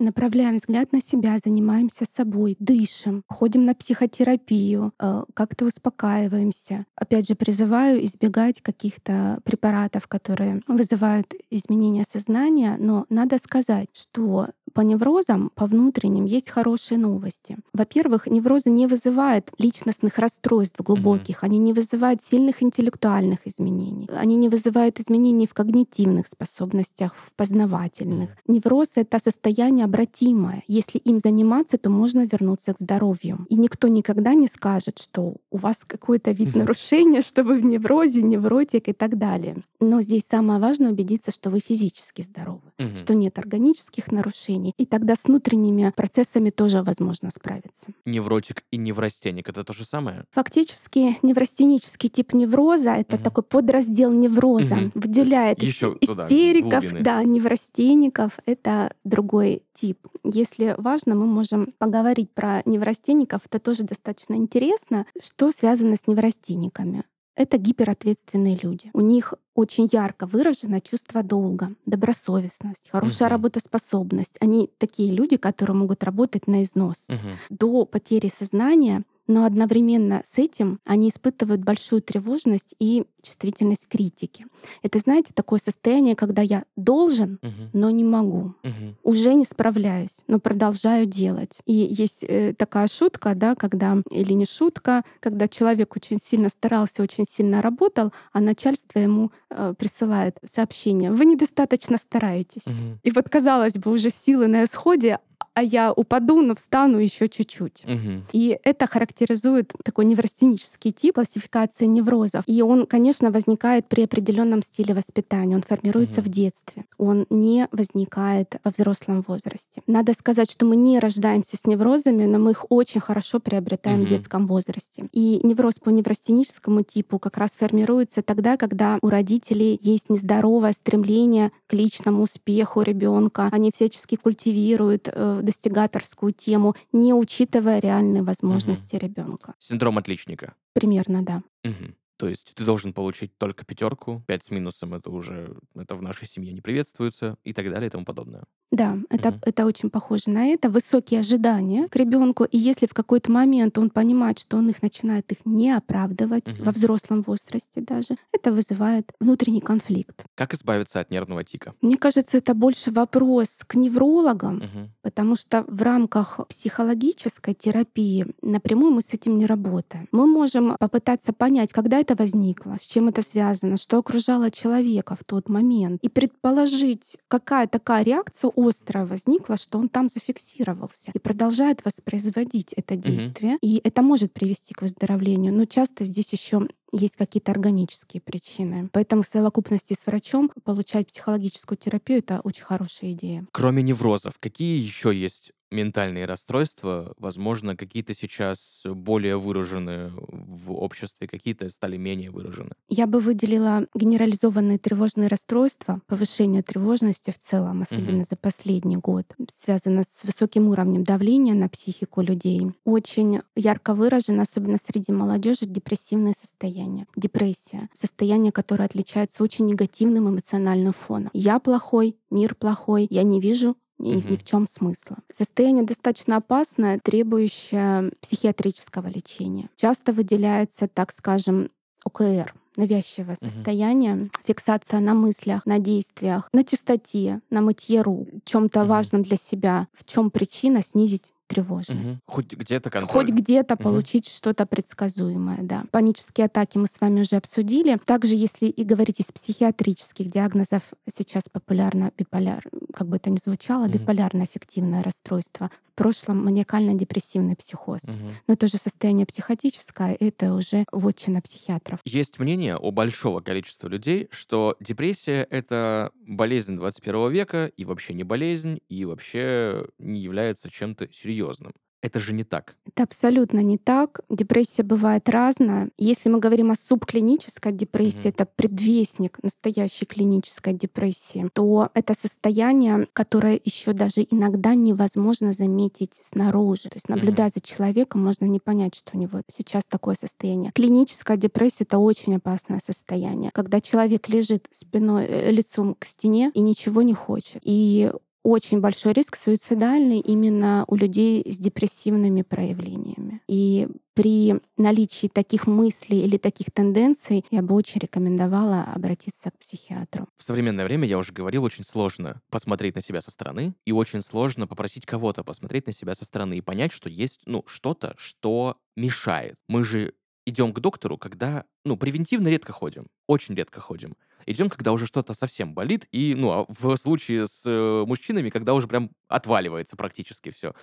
Направляем 0.01 0.57
взгляд 0.57 0.93
на 0.93 1.01
себя, 1.01 1.39
занимаемся 1.45 2.05
собой, 2.05 2.57
дышим, 2.61 3.25
ходим 3.29 3.65
на 3.65 3.75
психотерапию, 3.75 4.93
э, 4.99 5.25
как-то 5.35 5.65
успокаиваемся. 5.67 6.87
Опять 6.95 7.29
же, 7.29 7.35
призываю 7.35 8.05
избегать 8.05 8.63
каких-то 8.63 9.41
препаратов, 9.45 10.07
которые 10.07 10.63
вызывают 10.69 11.35
изменения 11.51 12.05
сознания, 12.09 12.77
но 12.79 13.07
надо 13.09 13.39
сказать, 13.39 13.89
что 13.93 14.49
по 14.75 14.81
неврозам, 14.81 15.51
по 15.55 15.67
внутренним, 15.67 16.25
есть 16.25 16.51
хорошие 16.51 16.99
новости. 16.99 17.57
Во-первых, 17.73 18.27
неврозы 18.27 18.71
не 18.71 18.87
вызывают 18.87 19.51
личностных 19.59 20.19
расстройств 20.19 20.81
глубоких, 20.81 21.43
mm-hmm. 21.43 21.47
они 21.47 21.59
не 21.59 21.73
вызывают 21.73 22.23
сильных 22.23 22.63
интеллектуальных 22.63 23.47
изменений, 23.47 24.09
они 24.17 24.37
не 24.37 24.49
вызывают 24.49 25.01
изменений 25.01 25.47
в 25.47 25.55
когнитивных 25.55 26.27
способностях, 26.27 27.15
в 27.15 27.35
познавательных. 27.35 28.31
Mm-hmm. 28.31 28.53
Невроз— 28.55 28.89
это 28.97 29.21
состояние 29.23 29.85
обратимое. 29.85 30.65
Если 30.67 30.99
им 30.99 31.19
заниматься, 31.19 31.79
то 31.79 31.91
можно 31.91 32.27
вернуться 32.27 32.75
к 32.75 32.79
здоровью. 32.79 33.47
И 33.49 33.57
никто 33.57 33.89
никогда 33.89 34.35
не 34.35 34.49
скажет, 34.49 34.99
что 34.99 35.37
у 35.51 35.57
вас 35.57 35.85
какой-то 35.87 36.33
вид 36.33 36.49
mm-hmm. 36.49 36.59
нарушения, 36.59 37.23
что 37.23 37.45
вы 37.45 37.61
в 37.61 37.65
неврозе, 37.65 38.23
невротик 38.23 38.89
и 38.89 38.93
так 38.93 39.19
далее. 39.19 39.63
Но 39.81 40.03
здесь 40.03 40.25
самое 40.29 40.61
важное 40.61 40.91
убедиться, 40.91 41.31
что 41.31 41.51
вы 41.51 41.61
физически 41.61 42.23
здоровы, 42.23 42.73
mm-hmm. 42.79 42.97
что 42.97 43.15
нет 43.15 43.39
органических 43.39 44.11
нарушений, 44.11 44.58
нарушений. 44.59 44.75
И 44.77 44.87
тогда 44.87 45.15
с 45.15 45.25
внутренними 45.25 45.93
процессами 45.95 46.51
тоже 46.51 46.83
возможно 46.83 47.31
справиться. 47.31 47.93
Невротик 48.05 48.65
и 48.71 48.77
неврастеник— 48.77 49.49
это 49.51 49.65
то 49.65 49.73
же 49.73 49.85
самое? 49.85 50.25
Фактически 50.33 51.17
неврастенический 51.23 52.09
тип 52.09 52.35
невроза— 52.35 52.95
это 52.97 53.17
угу. 53.17 53.25
такой 53.25 53.45
подраздел 53.45 54.13
невроза. 54.13 54.75
Угу. 54.75 54.91
Выделяет 54.95 55.63
Еще 55.63 55.97
истериков, 56.01 56.85
туда, 56.85 57.01
да, 57.01 57.25
неврастенников. 57.25 58.33
Это 58.47 58.93
другой 59.05 59.63
тип. 59.75 60.07
Если 60.25 60.75
важно, 60.79 61.15
мы 61.15 61.27
можем 61.27 61.73
поговорить 61.79 62.31
про 62.33 62.63
неврастенников. 62.65 63.43
Это 63.47 63.59
тоже 63.59 63.85
достаточно 63.85 64.35
интересно. 64.35 65.07
Что 65.23 65.53
связано 65.53 65.97
с 65.97 66.07
неврастенниками? 66.07 67.05
Это 67.39 67.57
гиперответственные 67.57 68.59
люди. 68.61 68.91
У 68.95 69.01
них 69.01 69.33
очень 69.55 69.89
ярко 69.93 70.27
выражено 70.27 70.81
чувство 70.81 71.23
долга, 71.23 71.73
добросовестность, 71.87 72.91
хорошая 72.91 73.29
угу. 73.29 73.35
работоспособность. 73.35 74.35
Они 74.41 74.69
такие 74.77 75.13
люди, 75.13 75.37
которые 75.37 75.77
могут 75.77 76.03
работать 76.03 76.49
на 76.49 76.65
износ. 76.65 77.07
Угу. 77.09 77.19
До 77.51 77.85
потери 77.85 78.29
сознания 78.29 79.05
но 79.29 79.45
одновременно 79.45 80.23
с 80.27 80.39
этим 80.39 80.81
они 80.85 81.11
испытывают 81.11 81.61
большую 81.61 82.03
тревожность 82.03 82.75
и 82.81 83.05
чувствительность 83.23 83.87
критики. 83.89 84.47
Это, 84.83 84.99
знаете, 84.99 85.33
такое 85.35 85.61
состояние, 85.61 86.17
когда 86.17 86.41
я 86.43 86.65
должен, 86.77 87.39
угу. 87.43 87.71
но 87.73 87.91
не 87.91 88.05
могу. 88.05 88.55
Угу. 88.65 88.97
Уже 89.03 89.35
не 89.35 89.45
справляюсь, 89.45 90.21
но 90.27 90.41
продолжаю 90.41 91.07
делать. 91.07 91.61
И 91.67 91.73
есть 91.73 92.25
э, 92.27 92.55
такая 92.55 92.89
шутка, 92.89 93.35
да, 93.35 93.55
когда, 93.55 93.99
или 94.11 94.33
не 94.33 94.47
шутка, 94.47 95.05
когда 95.21 95.47
человек 95.47 95.95
очень 95.95 96.19
сильно 96.19 96.49
старался, 96.49 97.03
очень 97.03 97.25
сильно 97.29 97.61
работал, 97.61 98.13
а 98.33 98.41
начальство 98.41 98.99
ему 98.99 99.31
э, 99.51 99.75
присылает 99.79 100.39
сообщение, 100.51 101.13
вы 101.13 101.27
недостаточно 101.27 101.99
стараетесь. 101.99 102.67
Угу. 102.67 102.99
И 103.03 103.11
вот, 103.11 103.29
казалось 103.29 103.75
бы, 103.75 103.91
уже 103.91 104.11
силы 104.11 104.47
на 104.47 104.65
исходе, 104.65 105.19
а 105.59 105.63
я 105.63 105.93
упаду, 105.93 106.41
но 106.41 106.55
встану 106.55 106.99
еще 106.99 107.29
чуть-чуть. 107.29 107.85
Угу. 107.85 108.23
И 108.33 108.57
это 108.63 108.87
характеризует 108.87 109.73
такой 109.85 110.05
неврастенический 110.05 110.93
тип 110.93 111.17
классификации 111.17 111.87
неврозов. 111.87 112.45
И 112.47 112.63
он, 112.63 112.87
конечно, 112.87 113.33
возникает 113.33 113.89
при 113.89 114.03
определенном 114.05 114.63
стиле 114.63 114.95
воспитания. 114.95 115.57
Он 115.57 115.63
формируется 115.63 116.21
угу. 116.21 116.29
в 116.29 116.33
детстве. 116.33 116.85
Он 116.97 117.27
не 117.29 117.67
возникает 117.73 118.55
во 118.63 118.71
взрослом 118.71 119.25
возрасте. 119.27 119.83
Надо 119.89 120.15
сказать, 120.15 120.49
что 120.49 120.65
мы 120.65 120.77
не 120.77 121.01
рождаемся 121.01 121.57
с 121.57 121.67
неврозами, 121.67 122.25
но 122.25 122.39
мы 122.39 122.53
их 122.53 122.67
очень 122.69 123.01
хорошо 123.01 123.41
приобретаем 123.41 124.03
угу. 124.03 124.07
в 124.07 124.11
детском 124.11 124.47
возрасте. 124.47 125.09
И 125.11 125.41
невроз 125.43 125.81
по 125.81 125.89
неврастеническому 125.89 126.85
типу 126.85 127.19
как 127.19 127.37
раз 127.37 127.57
формируется 127.59 128.23
тогда, 128.23 128.57
когда 128.57 128.99
у 129.03 129.09
родителей 129.09 129.77
есть 129.83 130.09
нездоровое 130.09 130.73
стремление 130.73 131.51
к 131.67 131.73
личному 131.73 132.23
успеху 132.23 132.83
ребенка. 132.83 133.49
Они 133.51 133.73
всячески 133.75 134.15
культивируют 134.15 135.09
э, 135.13 135.41
достигаторскую 135.49 136.33
тему, 136.35 136.75
не 136.93 137.15
учитывая 137.15 137.79
реальные 137.81 138.23
возможности 138.23 138.97
угу. 138.97 139.07
ребенка. 139.07 139.55
Синдром 139.59 139.97
отличника. 139.97 140.55
Примерно, 140.75 141.23
да. 141.25 141.43
Угу. 141.65 141.95
То 142.19 142.29
есть 142.29 142.53
ты 142.55 142.65
должен 142.65 142.93
получить 142.93 143.39
только 143.39 143.65
пятерку, 143.65 144.23
пять 144.27 144.45
с 144.45 144.51
минусом 144.51 144.93
это 144.95 145.09
уже 145.11 145.57
это 145.77 145.95
в 145.95 146.03
нашей 146.03 146.27
семье 146.27 146.53
не 146.53 146.61
приветствуется 146.61 147.37
и 147.45 147.53
так 147.53 147.71
далее 147.71 147.87
и 147.87 147.91
тому 147.91 148.05
подобное. 148.05 148.45
Да, 148.71 148.99
это, 149.09 149.31
угу. 149.31 149.39
это 149.47 149.65
очень 149.65 149.89
похоже 149.89 150.25
на 150.27 150.49
это. 150.49 150.69
Высокие 150.69 151.21
ожидания 151.21 151.89
к 151.89 151.97
ребенку. 151.97 152.45
И 152.45 152.59
если 152.59 152.87
в 152.87 152.93
какой-то 152.93 153.31
момент 153.31 153.79
он 153.79 153.89
понимает, 153.89 154.39
что 154.39 154.59
он 154.59 154.69
их 154.69 154.83
начинает 154.83 155.31
их 155.33 155.39
не 155.47 155.71
оправдывать 155.71 156.49
угу. 156.49 156.65
во 156.65 156.73
взрослом 156.73 157.23
возрасте 157.23 157.81
даже, 157.81 158.17
это 158.33 158.53
вызывает 158.53 159.11
внутренний 159.21 159.61
конфликт. 159.61 160.25
Как 160.35 160.53
избавиться 160.55 161.01
от 161.01 161.11
нервного 161.11 161.45
тика? 161.45 161.75
Мне 161.81 161.97
кажется, 161.97 162.37
это 162.37 162.55
больше 162.55 162.91
вопрос 162.91 163.63
к 163.67 163.75
неврологам, 163.75 164.57
угу. 164.57 164.91
потому 165.03 165.37
что 165.37 165.65
в 165.67 165.81
рамках 165.81 166.41
психологической 166.49 167.55
терапии 167.55 168.27
напрямую 168.43 168.93
мы 168.93 169.03
с 169.03 169.15
этим 169.15 169.39
не 169.39 169.47
работаем. 169.47 170.09
Мы 170.13 170.27
можем 170.27 170.77
попытаться 170.79 171.33
понять, 171.33 171.73
когда 171.73 171.99
это 172.09 172.23
возникло, 172.23 172.77
с 172.81 172.87
чем 172.87 173.09
это 173.09 173.23
связано, 173.23 173.77
что 173.77 173.99
окружало 173.99 174.51
человека 174.51 175.15
в 175.15 175.25
тот 175.25 175.49
момент, 175.49 176.01
и 176.03 176.09
предположить, 176.09 177.19
какая 177.29 177.67
такая 177.67 178.03
реакция 178.03 178.51
острая 178.57 179.05
возникла, 179.05 179.59
что 179.59 179.79
он 179.79 179.89
там 179.89 180.09
зафиксировался 180.09 181.11
и 181.15 181.19
продолжает 181.19 181.85
воспроизводить 181.85 182.73
это 182.73 182.97
действие. 182.97 183.53
Угу. 183.55 183.59
И 183.63 183.81
это 183.85 184.03
может 184.03 184.33
привести 184.33 184.73
к 184.75 184.83
выздоровлению. 184.83 185.53
Но 185.53 185.67
часто 185.67 186.05
здесь 186.05 186.33
еще 186.33 186.67
есть 186.93 187.17
какие-то 187.17 187.53
органические 187.53 188.23
причины. 188.23 188.89
Поэтому 188.93 189.23
в 189.23 189.27
совокупности 189.27 189.95
с 189.95 190.07
врачом 190.07 190.51
получать 190.65 191.09
психологическую 191.09 191.77
терапию— 191.77 192.19
это 192.21 192.41
очень 192.45 192.65
хорошая 192.65 193.13
идея. 193.13 193.47
Кроме 193.53 193.83
неврозов, 193.83 194.39
какие 194.41 194.79
еще 194.79 195.15
есть 195.15 195.53
ментальные 195.71 196.25
расстройства, 196.25 197.15
возможно, 197.19 197.77
какие-то 197.77 198.15
сейчас 198.15 198.83
более 198.85 199.39
выражены 199.39 200.13
в 200.17 200.73
обществе, 200.73 201.29
какие-то 201.29 201.71
стали 201.71 201.97
менее 201.97 202.31
выражены. 202.31 202.73
Я 202.89 203.07
бы 203.07 203.21
выделила 203.21 203.87
генерализованные 203.95 204.79
тревожные 204.79 205.29
расстройства, 205.29 206.01
повышение 206.07 206.63
тревожности 206.63 207.31
в 207.31 207.39
целом, 207.39 207.83
особенно 207.83 208.19
угу. 208.19 208.27
за 208.31 208.37
последний 208.37 208.97
год, 208.97 209.27
связано 209.51 210.05
с 210.09 210.25
высоким 210.25 210.69
уровнем 210.69 211.05
давления 211.05 211.55
на 211.55 211.69
психику 211.69 212.21
людей. 212.21 212.63
Очень 212.85 213.41
ярко 213.57 213.95
выражено, 213.95 214.43
особенно 214.43 214.79
среди 214.79 215.13
молодежи, 215.13 215.67
депрессивное 215.67 216.33
состояние 216.33 216.59
состояние. 216.59 217.07
Депрессия. 217.17 217.89
Состояние, 217.95 218.53
которое 218.53 218.85
отличается 218.85 219.43
очень 219.43 219.67
негативным 219.67 220.29
эмоциональным 220.29 220.93
фоном. 220.93 221.31
Я 221.33 221.59
плохой, 221.59 222.17
мир 222.31 222.55
плохой, 222.55 223.07
я 223.11 223.23
не 223.23 223.41
вижу 223.41 223.77
ни, 223.99 224.17
угу. 224.17 224.29
ни 224.29 224.37
в 224.37 224.45
чем 224.45 224.67
смысла. 224.67 225.19
Состояние 225.33 225.85
достаточно 225.85 226.37
опасное, 226.37 227.01
требующее 227.03 228.13
психиатрического 228.21 229.09
лечения. 229.09 229.69
Часто 229.77 230.13
выделяется, 230.13 230.89
так 230.89 231.13
скажем, 231.13 231.71
ОКР 232.05 232.55
навязчивое 232.79 233.35
угу. 233.35 233.45
состояние, 233.45 234.31
фиксация 234.45 235.01
на 235.01 235.13
мыслях, 235.13 235.67
на 235.67 235.79
действиях, 235.81 236.49
на 236.53 236.65
чистоте, 236.65 237.41
на 237.51 237.61
мытье 237.61 238.03
рук, 238.03 238.29
чем-то 238.45 238.83
угу. 238.83 238.89
важном 238.89 239.23
для 239.23 239.37
себя, 239.37 239.89
в 239.93 240.05
чем 240.05 240.31
причина 240.31 240.83
снизить 240.83 241.33
тревожность. 241.49 242.13
Угу. 242.13 242.21
Хоть 242.27 242.53
где-то 242.53 242.91
контроль. 242.91 243.11
Хоть 243.11 243.31
где-то 243.31 243.75
угу. 243.75 243.83
получить 243.83 244.29
что-то 244.29 244.67
предсказуемое, 244.67 245.59
да. 245.63 245.85
Панические 245.91 246.47
атаки 246.47 246.79
мы 246.79 246.87
с 246.87 247.01
вами 247.01 247.23
уже 247.23 247.37
обсудили. 247.37 247.99
Также, 248.05 248.35
если 248.35 248.67
и 248.67 248.85
говорить 248.85 249.21
из 249.21 249.27
психиатрических 249.27 250.29
диагнозов, 250.29 250.83
сейчас 251.13 251.45
популярно 251.51 252.13
биполяр, 252.17 252.63
как 252.95 253.09
бы 253.09 253.17
это 253.17 253.31
ни 253.31 253.39
звучало, 253.43 253.87
угу. 253.87 253.95
биполярно-аффективное 253.95 255.03
расстройство. 255.03 255.71
В 255.95 255.99
прошлом 255.99 256.45
маниакально-депрессивный 256.45 257.57
психоз. 257.57 258.03
Угу. 258.05 258.29
Но 258.47 258.55
это 258.55 258.69
же 258.69 258.77
состояние 258.77 259.27
психотическое, 259.27 260.15
это 260.15 260.55
уже 260.55 260.85
вотчина 260.93 261.41
психиатров. 261.41 262.01
Есть 262.05 262.39
мнение 262.39 262.79
у 262.79 262.93
большого 262.93 263.41
количества 263.41 263.89
людей, 263.89 264.29
что 264.31 264.77
депрессия— 264.79 265.47
это 265.51 266.13
болезнь 266.15 266.77
21 266.77 267.33
века, 267.33 267.73
и 267.77 267.85
вообще 267.85 268.15
не 268.15 268.23
болезнь, 268.23 268.81
и 268.89 269.05
вообще 269.05 269.87
не 269.99 270.21
является 270.21 270.71
чем-то 270.71 271.09
серьезным 271.13 271.38
серьезным. 271.39 271.73
Это 272.01 272.21
же 272.21 272.33
не 272.33 272.45
так. 272.45 272.77
Это 272.87 273.03
абсолютно 273.03 273.59
не 273.59 273.77
так. 273.77 274.21
Депрессия 274.31 274.85
бывает 274.85 275.29
разная. 275.29 275.91
Если 275.99 276.29
мы 276.29 276.39
говорим 276.39 276.71
о 276.71 276.77
субклинической 276.77 277.73
депрессии, 277.73 278.27
mm-hmm. 278.27 278.35
это 278.35 278.47
предвестник 278.47 279.43
настоящей 279.43 280.07
клинической 280.07 280.75
депрессии, 280.75 281.51
то 281.53 281.91
это 281.95 282.15
состояние, 282.15 283.09
которое 283.13 283.61
еще 283.65 283.95
даже 283.95 284.25
иногда 284.31 284.75
невозможно 284.75 285.53
заметить 285.53 286.13
снаружи. 286.23 286.85
То 286.85 286.97
есть 286.97 287.09
наблюдая 287.09 287.49
mm-hmm. 287.49 287.55
за 287.55 287.61
человеком, 287.63 288.23
можно 288.23 288.45
не 288.45 288.61
понять, 288.61 288.95
что 288.95 289.17
у 289.17 289.19
него 289.19 289.43
сейчас 289.53 289.85
такое 289.85 290.15
состояние. 290.15 290.71
Клиническая 290.73 291.37
депрессия 291.37 291.83
это 291.83 291.99
очень 291.99 292.37
опасное 292.37 292.81
состояние, 292.85 293.51
когда 293.53 293.81
человек 293.81 294.29
лежит 294.29 294.69
спиной, 294.71 295.27
э, 295.29 295.51
лицом 295.51 295.97
к 295.99 296.05
стене 296.05 296.53
и 296.55 296.61
ничего 296.61 297.03
не 297.03 297.15
хочет. 297.15 297.61
И 297.65 298.13
очень 298.49 298.81
большой 298.81 299.13
риск 299.13 299.37
суицидальный 299.37 300.21
именно 300.21 300.85
у 300.89 300.97
людей 300.97 301.45
с 301.47 301.59
депрессивными 301.59 302.43
проявлениями. 302.43 303.43
И 303.47 303.89
при 304.15 304.55
наличии 304.79 305.27
таких 305.27 305.67
мыслей 305.67 306.23
или 306.25 306.39
таких 306.39 306.71
тенденций 306.73 307.45
я 307.51 307.63
бы 307.63 307.75
очень 307.75 308.01
рекомендовала 308.01 308.85
обратиться 308.95 309.51
к 309.51 309.59
психиатру. 309.59 310.29
В 310.37 310.45
современное 310.45 310.87
время, 310.87 311.07
я 311.07 311.19
уже 311.19 311.33
говорил, 311.33 311.63
очень 311.63 311.85
сложно 311.85 312.41
посмотреть 312.51 312.95
на 312.95 313.03
себя 313.03 313.21
со 313.21 313.31
стороны, 313.31 313.75
и 313.85 313.93
очень 313.93 314.23
сложно 314.23 314.67
попросить 314.67 315.05
кого-то 315.05 315.45
посмотреть 315.45 315.87
на 315.87 315.93
себя 315.93 316.15
со 316.15 316.25
стороны 316.25 316.57
и 316.57 316.63
понять, 316.63 316.93
что 316.93 317.11
есть 317.11 317.41
ну, 317.45 317.65
что-то, 317.67 318.15
что 318.17 318.79
мешает. 318.97 319.57
Мы 319.69 319.85
же 319.85 320.15
идем 320.47 320.73
к 320.73 320.81
доктору, 320.81 321.19
когда, 321.19 321.65
ну, 321.85 321.99
превентивно 321.99 322.49
редко 322.49 322.73
ходим, 322.73 323.09
очень 323.27 323.55
редко 323.55 323.81
ходим 323.81 324.17
идем, 324.49 324.69
когда 324.69 324.93
уже 324.93 325.07
что-то 325.07 325.35
совсем 325.35 325.75
болит, 325.75 326.07
и, 326.11 326.35
ну, 326.35 326.51
а 326.51 326.67
в 326.69 326.97
случае 326.97 327.47
с 327.47 327.63
э, 327.67 328.05
мужчинами, 328.07 328.51
когда 328.51 328.75
уже 328.75 328.89
прям 328.89 329.11
отваливается 329.29 329.97
практически 329.97 330.51
все 330.51 330.75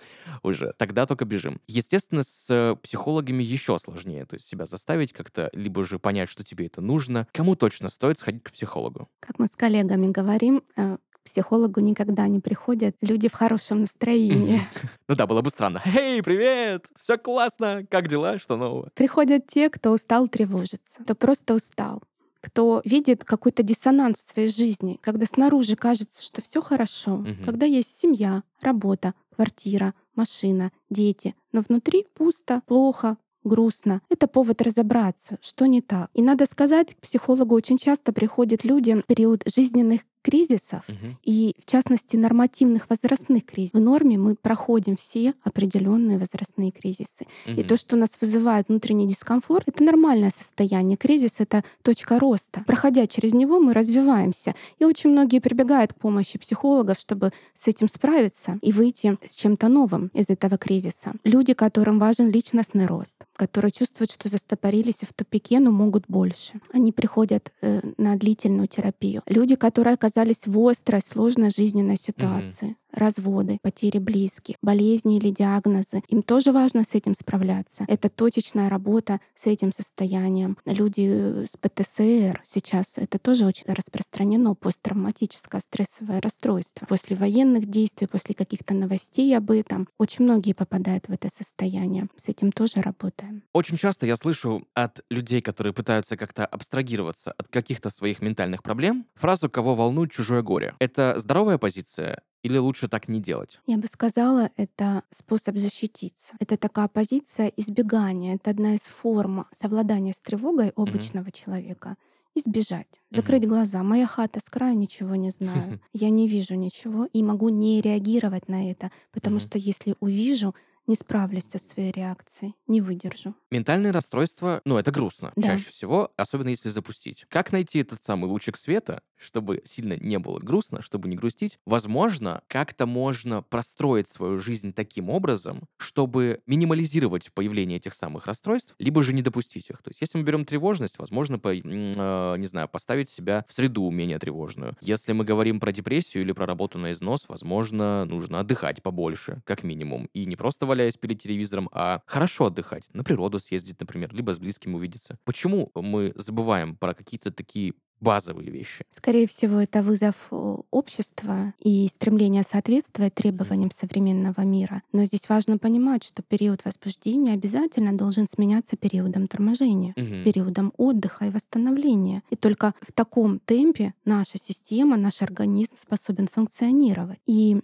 уже, 0.43 0.73
тогда 0.77 1.05
только 1.05 1.25
бежим. 1.25 1.59
Естественно, 1.67 2.23
с 2.23 2.47
э, 2.49 2.75
психологами 2.81 3.43
еще 3.43 3.77
сложнее, 3.79 4.25
то 4.25 4.35
есть 4.35 4.47
себя 4.47 4.65
заставить 4.65 5.13
как-то, 5.13 5.49
либо 5.53 5.83
же 5.83 5.99
понять, 5.99 6.29
что 6.29 6.43
тебе 6.43 6.67
это 6.67 6.81
нужно. 6.81 7.27
Кому 7.31 7.55
точно 7.55 7.89
стоит 7.89 8.19
сходить 8.19 8.43
к 8.43 8.51
психологу? 8.51 9.09
Как 9.19 9.39
мы 9.39 9.47
с 9.47 9.55
коллегами 9.55 10.11
говорим, 10.11 10.63
э, 10.77 10.97
психологу 11.25 11.81
никогда 11.81 12.27
не 12.27 12.39
приходят 12.39 12.95
люди 13.01 13.27
в 13.27 13.33
хорошем 13.33 13.81
настроении. 13.81 14.61
Ну 15.07 15.15
да, 15.15 15.27
было 15.27 15.41
бы 15.41 15.49
странно. 15.51 15.83
Эй, 15.85 16.23
привет! 16.23 16.87
Все 16.97 17.17
классно! 17.17 17.85
Как 17.91 18.07
дела? 18.07 18.39
Что 18.39 18.57
нового? 18.57 18.89
Приходят 18.95 19.45
те, 19.47 19.69
кто 19.69 19.91
устал 19.91 20.27
тревожиться, 20.27 21.03
кто 21.03 21.13
просто 21.13 21.53
устал 21.53 22.01
кто 22.45 22.83
видит 22.85 23.23
какой-то 23.23 23.63
диссонанс 23.63 24.17
в 24.17 24.31
своей 24.31 24.49
жизни, 24.49 24.99
когда 25.01 25.25
снаружи 25.25 25.75
кажется, 25.75 26.21
что 26.21 26.43
все 26.43 26.61
хорошо, 26.61 27.15
угу. 27.15 27.43
когда 27.43 27.65
есть 27.65 27.97
семья, 27.97 28.43
работа, 28.61 29.15
квартира, 29.35 29.95
машина, 30.13 30.71
дети, 30.91 31.33
но 31.51 31.61
внутри 31.61 32.05
пусто, 32.13 32.61
плохо, 32.67 33.17
грустно. 33.43 34.03
Это 34.09 34.27
повод 34.27 34.61
разобраться, 34.61 35.39
что 35.41 35.65
не 35.65 35.81
так. 35.81 36.11
И 36.13 36.21
надо 36.21 36.45
сказать, 36.45 36.93
к 36.93 36.99
психологу 36.99 37.55
очень 37.55 37.79
часто 37.79 38.13
приходят 38.13 38.63
люди 38.63 38.93
в 38.93 39.05
период 39.05 39.43
жизненных 39.51 40.01
кризисов, 40.25 40.81
угу. 40.87 41.15
и 41.23 41.53
в 41.59 41.69
частности 41.69 42.15
нормативных 42.15 42.89
возрастных 42.89 43.45
кризисов. 43.45 43.79
В 43.79 43.83
норме 43.83 44.17
мы 44.17 44.33
проходим 44.33 44.95
все 44.97 45.35
определенные 45.43 46.17
возрастные 46.17 46.71
кризисы. 46.71 47.27
Угу. 47.45 47.61
И 47.61 47.63
то, 47.63 47.77
что 47.77 47.95
нас 47.95 48.17
вызывает 48.19 48.67
внутренний 48.67 49.07
дискомфорт, 49.07 49.67
это 49.67 49.83
нормальное 49.83 50.31
состояние. 50.31 50.97
Кризис— 50.97 51.35
это 51.37 51.63
точка 51.83 52.17
роста. 52.17 52.63
Проходя 52.65 53.05
через 53.05 53.33
него, 53.33 53.59
мы 53.59 53.75
развиваемся. 53.75 54.55
И 54.79 54.85
очень 54.85 55.11
многие 55.11 55.39
прибегают 55.39 55.93
к 55.93 55.97
помощи 55.97 56.39
психологов, 56.39 56.97
чтобы 56.97 57.31
с 57.53 57.67
этим 57.67 57.87
справиться 57.87 58.57
и 58.63 58.71
выйти 58.71 59.19
с 59.23 59.35
чем-то 59.35 59.67
новым 59.67 60.09
из 60.15 60.31
этого 60.31 60.57
кризиса. 60.57 61.13
Люди, 61.23 61.53
которым 61.53 61.99
важен 61.99 62.31
личностный 62.31 62.87
рост, 62.87 63.15
которые 63.35 63.71
чувствуют, 63.71 64.11
что 64.11 64.27
застопорились 64.27 65.01
в 65.07 65.13
тупике, 65.13 65.59
но 65.59 65.69
могут 65.71 66.05
больше. 66.07 66.59
Они 66.73 66.91
приходят 66.91 67.53
э, 67.61 67.81
на 67.97 68.15
длительную 68.15 68.67
терапию. 68.67 69.21
Люди, 69.27 69.55
которые 69.55 69.93
оказались 69.93 70.14
оказались 70.15 70.47
в 70.47 70.57
острой, 70.67 71.01
сложной 71.01 71.49
жизненной 71.49 71.97
ситуации. 71.97 72.77
Разводы, 72.95 73.59
потери 73.61 73.99
близких, 73.99 74.55
болезни 74.61 75.17
или 75.17 75.29
диагнозы. 75.29 76.01
Им 76.07 76.23
тоже 76.23 76.51
важно 76.51 76.83
с 76.83 76.95
этим 76.95 77.13
справляться. 77.13 77.85
Это 77.87 78.09
точечная 78.09 78.69
работа 78.69 79.19
с 79.35 79.45
этим 79.47 79.73
состоянием. 79.73 80.57
Люди 80.65 81.45
с 81.45 81.57
ПТСР 81.57 82.41
сейчас 82.45 82.97
это 82.97 83.19
тоже 83.19 83.45
очень 83.45 83.65
распространено, 83.67 84.55
посттравматическое 84.55 85.61
стрессовое 85.61 86.21
расстройство. 86.21 86.85
После 86.85 87.15
военных 87.15 87.65
действий, 87.65 88.07
после 88.07 88.33
каких-то 88.33 88.73
новостей 88.73 89.35
об 89.37 89.51
этом, 89.51 89.87
очень 89.99 90.23
многие 90.23 90.53
попадают 90.53 91.07
в 91.07 91.11
это 91.11 91.29
состояние. 91.29 92.07
С 92.15 92.29
этим 92.29 92.51
тоже 92.51 92.81
работаем. 92.81 93.43
Очень 93.53 93.77
часто 93.77 94.05
я 94.05 94.15
слышу 94.15 94.67
от 94.73 95.03
людей, 95.09 95.41
которые 95.41 95.73
пытаются 95.73 96.15
как-то 96.17 96.45
абстрагироваться 96.45 97.33
от 97.37 97.49
каких-то 97.49 97.89
своих 97.89 98.21
ментальных 98.21 98.63
проблем, 98.63 99.05
фразу 99.15 99.49
«кого 99.49 99.75
волнует 99.75 100.11
чужое 100.11 100.41
горе». 100.41 100.75
Это 100.79 101.15
здоровая 101.17 101.57
позиция 101.57 102.21
или 102.45 102.59
лучше 102.59 102.87
так 102.87 103.07
не 103.07 103.19
делать? 103.19 103.59
Я 103.65 103.77
бы 103.77 103.87
сказала, 103.87 104.51
это 104.55 105.01
способ 105.09 105.57
защититься. 105.57 106.35
Это 106.39 106.57
такая 106.57 106.87
позиция 106.87 107.47
избегания. 107.57 108.35
Это 108.35 108.51
одна 108.51 108.75
из 108.75 108.81
форм 108.81 109.45
совладания 109.59 110.13
с 110.13 110.21
тревогой 110.21 110.69
обычного 110.75 111.25
mm-hmm. 111.25 111.43
человека 111.43 111.97
избежать, 112.35 113.01
закрыть 113.09 113.43
mm-hmm. 113.43 113.47
глаза. 113.47 113.81
Моя 113.81 114.05
хата 114.05 114.39
с 114.39 114.49
края 114.49 114.75
ничего 114.75 115.15
не 115.15 115.31
знаю. 115.31 115.79
Я 115.93 116.11
не 116.11 116.27
вижу 116.27 116.53
ничего 116.53 117.07
и 117.11 117.23
могу 117.23 117.49
не 117.49 117.81
реагировать 117.81 118.47
на 118.47 118.69
это, 118.69 118.91
потому 119.11 119.37
mm-hmm. 119.37 119.39
что 119.39 119.57
если 119.57 119.95
увижу, 119.99 120.53
не 120.85 120.95
справлюсь 120.95 121.45
со 121.49 121.57
своей 121.57 121.91
реакцией, 121.91 122.53
не 122.67 122.79
выдержу. 122.79 123.33
Ментальные 123.55 123.93
расстройства, 123.93 124.61
ну, 124.65 124.77
это 124.77 124.91
грустно 124.91 125.31
да. 125.37 125.47
чаще 125.47 125.69
всего, 125.69 126.11
особенно 126.17 126.49
если 126.49 126.67
запустить. 126.67 127.25
Как 127.29 127.53
найти 127.53 127.79
этот 127.79 128.03
самый 128.03 128.25
лучик 128.25 128.57
света, 128.57 129.01
чтобы 129.17 129.61
сильно 129.63 129.95
не 129.95 130.19
было 130.19 130.39
грустно, 130.39 130.81
чтобы 130.81 131.07
не 131.07 131.15
грустить? 131.15 131.57
Возможно, 131.65 132.41
как-то 132.47 132.85
можно 132.85 133.43
простроить 133.43 134.09
свою 134.09 134.39
жизнь 134.39 134.73
таким 134.73 135.09
образом, 135.09 135.69
чтобы 135.77 136.41
минимализировать 136.45 137.31
появление 137.31 137.77
этих 137.77 137.95
самых 137.95 138.27
расстройств, 138.27 138.75
либо 138.77 139.03
же 139.03 139.13
не 139.13 139.21
допустить 139.21 139.69
их. 139.69 139.77
То 139.77 139.89
есть, 139.89 140.01
если 140.01 140.17
мы 140.17 140.25
берем 140.25 140.43
тревожность, 140.43 140.99
возможно, 140.99 141.39
по, 141.39 141.55
э, 141.55 141.61
не 141.61 142.47
знаю, 142.47 142.67
поставить 142.67 143.09
себя 143.09 143.45
в 143.47 143.53
среду 143.53 143.89
менее 143.89 144.19
тревожную. 144.19 144.75
Если 144.81 145.13
мы 145.13 145.23
говорим 145.23 145.61
про 145.61 145.71
депрессию 145.71 146.23
или 146.23 146.33
про 146.33 146.45
работу 146.45 146.77
на 146.77 146.91
износ, 146.91 147.29
возможно, 147.29 148.03
нужно 148.03 148.41
отдыхать 148.41 148.83
побольше, 148.83 149.41
как 149.45 149.63
минимум, 149.63 150.09
и 150.13 150.25
не 150.25 150.35
просто 150.35 150.65
валяясь 150.65 150.97
перед 150.97 151.21
телевизором, 151.21 151.69
а 151.71 152.01
хорошо 152.05 152.47
отдыхать, 152.47 152.93
на 152.93 153.05
природу 153.05 153.39
съездить, 153.45 153.79
например, 153.79 154.13
либо 154.13 154.33
с 154.33 154.39
близким 154.39 154.75
увидеться. 154.75 155.17
Почему 155.23 155.71
мы 155.75 156.13
забываем 156.15 156.75
про 156.75 156.93
какие-то 156.93 157.31
такие 157.31 157.73
базовые 158.01 158.51
вещи. 158.51 158.85
Скорее 158.89 159.27
всего, 159.27 159.59
это 159.59 159.81
вызов 159.81 160.27
общества 160.29 161.53
и 161.59 161.87
стремление 161.87 162.43
соответствовать 162.43 163.15
требованиям 163.15 163.71
современного 163.71 164.41
мира. 164.41 164.83
Но 164.91 165.05
здесь 165.05 165.29
важно 165.29 165.57
понимать, 165.57 166.03
что 166.03 166.21
период 166.21 166.63
возбуждения 166.65 167.33
обязательно 167.33 167.97
должен 167.97 168.27
сменяться 168.27 168.77
периодом 168.77 169.27
торможения, 169.27 169.93
угу. 169.95 170.23
периодом 170.23 170.73
отдыха 170.77 171.25
и 171.25 171.29
восстановления. 171.29 172.21
И 172.29 172.35
только 172.35 172.73
в 172.81 172.91
таком 172.91 173.39
темпе 173.39 173.93
наша 174.03 174.37
система, 174.37 174.97
наш 174.97 175.21
организм 175.21 175.77
способен 175.77 176.27
функционировать. 176.27 177.19
И 177.25 177.61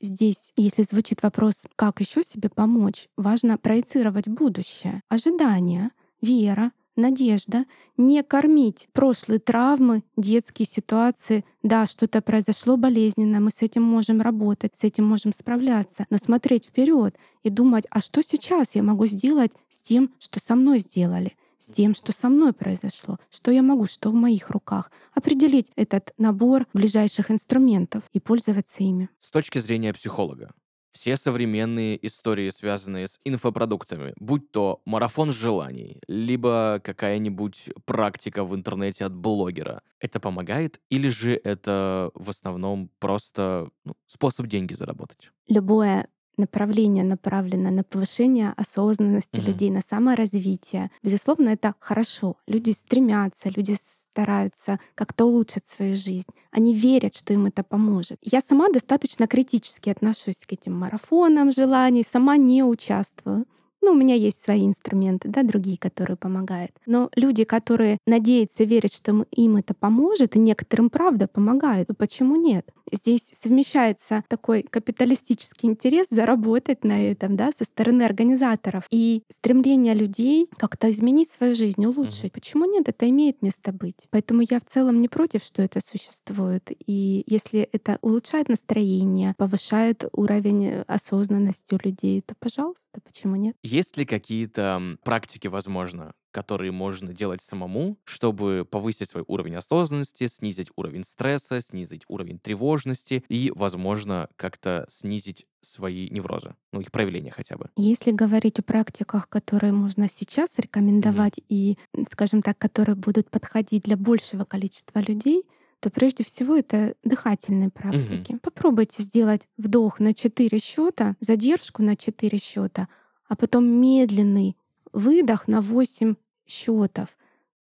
здесь, 0.00 0.52
если 0.56 0.82
звучит 0.82 1.22
вопрос, 1.22 1.64
как 1.76 2.00
еще 2.00 2.22
себе 2.22 2.48
помочь, 2.48 3.08
важно 3.16 3.58
проецировать 3.58 4.28
будущее, 4.28 5.02
ожидания, 5.08 5.90
вера, 6.20 6.72
надежда, 6.98 7.64
не 7.96 8.22
кормить 8.22 8.88
прошлые 8.92 9.38
травмы, 9.38 10.02
детские 10.16 10.66
ситуации. 10.66 11.44
Да, 11.62 11.86
что-то 11.86 12.20
произошло 12.20 12.76
болезненно, 12.76 13.40
мы 13.40 13.50
с 13.50 13.62
этим 13.62 13.82
можем 13.82 14.20
работать, 14.20 14.76
с 14.76 14.84
этим 14.84 15.04
можем 15.04 15.32
справляться, 15.32 16.06
но 16.10 16.18
смотреть 16.18 16.66
вперед 16.66 17.16
и 17.42 17.50
думать, 17.50 17.84
а 17.90 18.00
что 18.00 18.22
сейчас 18.22 18.74
я 18.74 18.82
могу 18.82 19.06
сделать 19.06 19.52
с 19.70 19.80
тем, 19.80 20.10
что 20.18 20.40
со 20.40 20.54
мной 20.54 20.80
сделали 20.80 21.34
с 21.58 21.66
тем, 21.66 21.94
что 21.94 22.12
со 22.12 22.28
мной 22.28 22.52
произошло, 22.52 23.18
что 23.30 23.50
я 23.50 23.62
могу, 23.62 23.86
что 23.86 24.10
в 24.10 24.14
моих 24.14 24.50
руках, 24.50 24.90
определить 25.12 25.70
этот 25.76 26.14
набор 26.16 26.66
ближайших 26.72 27.30
инструментов 27.30 28.04
и 28.12 28.20
пользоваться 28.20 28.82
ими. 28.82 29.10
С 29.20 29.30
точки 29.30 29.58
зрения 29.58 29.92
психолога, 29.92 30.52
все 30.92 31.16
современные 31.16 32.04
истории, 32.06 32.50
связанные 32.50 33.08
с 33.08 33.20
инфопродуктами, 33.24 34.14
будь 34.18 34.50
то 34.50 34.80
марафон 34.84 35.32
желаний, 35.32 36.00
либо 36.08 36.80
какая-нибудь 36.82 37.70
практика 37.84 38.44
в 38.44 38.54
интернете 38.54 39.04
от 39.04 39.14
блогера, 39.14 39.82
это 40.00 40.18
помогает 40.18 40.80
или 40.90 41.08
же 41.08 41.40
это 41.44 42.10
в 42.14 42.30
основном 42.30 42.90
просто 42.98 43.68
ну, 43.84 43.94
способ 44.06 44.46
деньги 44.46 44.74
заработать? 44.74 45.30
Любое 45.48 46.08
направление 46.38 47.04
направлено 47.04 47.70
на 47.70 47.82
повышение 47.82 48.52
осознанности 48.56 49.36
mm-hmm. 49.36 49.46
людей, 49.46 49.70
на 49.70 49.82
саморазвитие. 49.82 50.90
Безусловно, 51.02 51.50
это 51.50 51.74
хорошо. 51.80 52.36
Люди 52.46 52.70
стремятся, 52.70 53.50
люди 53.50 53.76
стараются 53.80 54.80
как-то 54.94 55.26
улучшить 55.26 55.66
свою 55.66 55.96
жизнь. 55.96 56.28
Они 56.50 56.74
верят, 56.74 57.14
что 57.14 57.32
им 57.32 57.46
это 57.46 57.62
поможет. 57.62 58.18
Я 58.22 58.40
сама 58.40 58.68
достаточно 58.68 59.26
критически 59.26 59.90
отношусь 59.90 60.46
к 60.46 60.52
этим 60.52 60.74
марафонам 60.74 61.52
желаний, 61.52 62.04
сама 62.08 62.36
не 62.36 62.62
участвую. 62.62 63.46
Ну, 63.82 63.92
у 63.92 63.94
меня 63.94 64.14
есть 64.14 64.42
свои 64.42 64.66
инструменты, 64.66 65.28
да, 65.28 65.42
другие, 65.42 65.78
которые 65.78 66.16
помогают. 66.16 66.72
Но 66.86 67.10
люди, 67.14 67.44
которые 67.44 67.98
надеются, 68.06 68.64
верят, 68.64 68.92
что 68.92 69.26
им 69.30 69.56
это 69.56 69.74
поможет, 69.74 70.36
и 70.36 70.38
некоторым 70.38 70.90
правда 70.90 71.28
помогает, 71.28 71.88
то 71.88 71.94
почему 71.94 72.36
нет? 72.36 72.70
Здесь 72.92 73.32
совмещается 73.32 74.24
такой 74.28 74.62
капиталистический 74.62 75.68
интерес 75.68 76.06
заработать 76.10 76.84
на 76.84 77.10
этом, 77.10 77.36
да, 77.36 77.50
со 77.56 77.64
стороны 77.64 78.02
организаторов 78.02 78.84
и 78.90 79.22
стремление 79.30 79.94
людей 79.94 80.48
как-то 80.56 80.90
изменить 80.90 81.30
свою 81.30 81.54
жизнь, 81.54 81.84
улучшить. 81.84 82.24
Mm-hmm. 82.24 82.32
Почему 82.32 82.64
нет? 82.64 82.88
Это 82.88 83.08
имеет 83.08 83.42
место 83.42 83.72
быть. 83.72 84.06
Поэтому 84.10 84.42
я 84.48 84.60
в 84.60 84.64
целом 84.64 85.00
не 85.00 85.08
против, 85.08 85.42
что 85.42 85.62
это 85.62 85.80
существует. 85.84 86.70
И 86.86 87.24
если 87.26 87.60
это 87.60 87.98
улучшает 88.00 88.48
настроение, 88.48 89.34
повышает 89.36 90.04
уровень 90.12 90.82
осознанности 90.86 91.74
у 91.74 91.78
людей, 91.82 92.22
то, 92.22 92.34
пожалуйста, 92.38 93.00
почему 93.04 93.36
нет? 93.36 93.56
Есть 93.68 93.98
ли 93.98 94.06
какие-то 94.06 94.96
практики, 95.04 95.46
возможно, 95.46 96.12
которые 96.30 96.72
можно 96.72 97.12
делать 97.12 97.42
самому, 97.42 97.98
чтобы 98.04 98.66
повысить 98.70 99.10
свой 99.10 99.24
уровень 99.26 99.56
осознанности, 99.56 100.26
снизить 100.26 100.68
уровень 100.76 101.04
стресса, 101.04 101.60
снизить 101.60 102.04
уровень 102.08 102.38
тревожности 102.38 103.24
и, 103.28 103.52
возможно, 103.54 104.28
как-то 104.36 104.86
снизить 104.88 105.46
свои 105.60 106.08
неврозы, 106.08 106.54
ну, 106.72 106.80
их 106.80 106.90
проявления 106.90 107.30
хотя 107.30 107.56
бы. 107.56 107.68
Если 107.76 108.12
говорить 108.12 108.58
о 108.58 108.62
практиках, 108.62 109.28
которые 109.28 109.72
можно 109.72 110.08
сейчас 110.08 110.58
рекомендовать 110.58 111.38
mm-hmm. 111.38 111.46
и, 111.48 111.78
скажем 112.10 112.40
так, 112.40 112.56
которые 112.56 112.96
будут 112.96 113.30
подходить 113.30 113.82
для 113.82 113.96
большего 113.96 114.44
количества 114.44 115.00
людей, 115.00 115.44
то 115.80 115.90
прежде 115.90 116.24
всего 116.24 116.56
это 116.56 116.94
дыхательные 117.04 117.70
практики. 117.70 118.32
Mm-hmm. 118.32 118.40
Попробуйте 118.40 119.02
сделать 119.02 119.48
вдох 119.56 120.00
на 120.00 120.14
4 120.14 120.58
счета, 120.58 121.16
задержку 121.20 121.82
на 121.82 121.96
4 121.96 122.38
счета, 122.38 122.88
а 123.28 123.36
потом 123.36 123.66
медленный 123.66 124.56
выдох 124.92 125.48
на 125.48 125.60
8 125.60 126.14
счетов. 126.46 127.16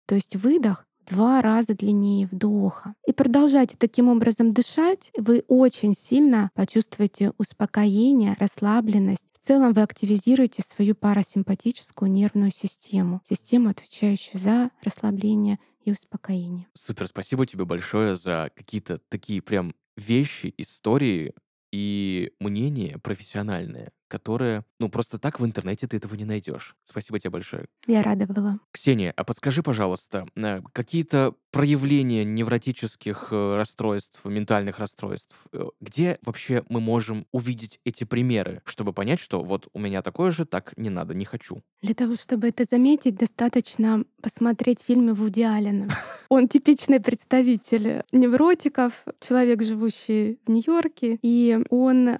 То 0.05 0.15
есть 0.15 0.35
выдох 0.35 0.85
два 1.07 1.41
раза 1.41 1.73
длиннее 1.73 2.27
вдоха. 2.27 2.95
И 3.07 3.13
продолжайте 3.13 3.77
таким 3.77 4.09
образом 4.09 4.53
дышать, 4.53 5.11
вы 5.17 5.43
очень 5.47 5.93
сильно 5.93 6.49
почувствуете 6.53 7.33
успокоение, 7.37 8.35
расслабленность. 8.39 9.25
В 9.39 9.45
целом 9.45 9.73
вы 9.73 9.81
активизируете 9.81 10.61
свою 10.61 10.95
парасимпатическую 10.95 12.09
нервную 12.09 12.51
систему, 12.51 13.21
систему, 13.27 13.69
отвечающую 13.69 14.39
за 14.39 14.69
расслабление 14.81 15.59
и 15.83 15.91
успокоение. 15.91 16.67
Супер, 16.73 17.07
спасибо 17.07 17.45
тебе 17.45 17.65
большое 17.65 18.15
за 18.15 18.51
какие-то 18.55 18.99
такие 19.09 19.41
прям 19.41 19.73
вещи, 19.97 20.53
истории 20.57 21.33
и 21.73 22.31
мнения 22.39 22.97
профессиональные, 22.99 23.91
которое, 24.13 24.63
ну, 24.79 24.89
просто 24.89 25.17
так 25.17 25.39
в 25.39 25.45
интернете 25.45 25.87
ты 25.87 25.97
этого 25.97 26.13
не 26.13 26.23
найдешь. 26.23 26.75
Спасибо 26.83 27.19
тебе 27.19 27.31
большое. 27.31 27.65
Я 27.87 28.03
рада 28.03 28.27
была. 28.27 28.59
Ксения, 28.71 29.11
а 29.15 29.23
подскажи, 29.23 29.63
пожалуйста, 29.63 30.27
э, 30.35 30.61
какие-то 30.71 31.33
проявления 31.53 32.25
невротических 32.25 33.27
э, 33.31 33.55
расстройств, 33.57 34.19
ментальных 34.25 34.79
расстройств, 34.79 35.35
э, 35.51 35.63
где 35.81 36.17
вообще 36.25 36.63
мы 36.67 36.79
можем 36.79 37.25
увидеть 37.31 37.79
эти 37.85 38.03
примеры, 38.03 38.61
чтобы 38.65 38.91
понять, 38.91 39.19
что 39.19 39.43
вот 39.43 39.67
у 39.73 39.79
меня 39.79 40.01
такое 40.01 40.31
же, 40.31 40.45
так 40.45 40.73
не 40.77 40.89
надо, 40.89 41.13
не 41.13 41.25
хочу? 41.25 41.61
Для 41.81 41.93
того, 41.93 42.15
чтобы 42.15 42.47
это 42.47 42.63
заметить, 42.63 43.15
достаточно 43.15 44.03
посмотреть 44.21 44.81
фильмы 44.81 45.13
Вуди 45.13 45.43
Аллена. 45.43 45.87
Он 46.29 46.47
типичный 46.47 46.99
представитель 46.99 48.01
невротиков, 48.11 49.05
человек, 49.19 49.61
живущий 49.61 50.39
в 50.47 50.49
Нью-Йорке, 50.49 51.19
и 51.21 51.59
он 51.69 52.07
э, 52.07 52.17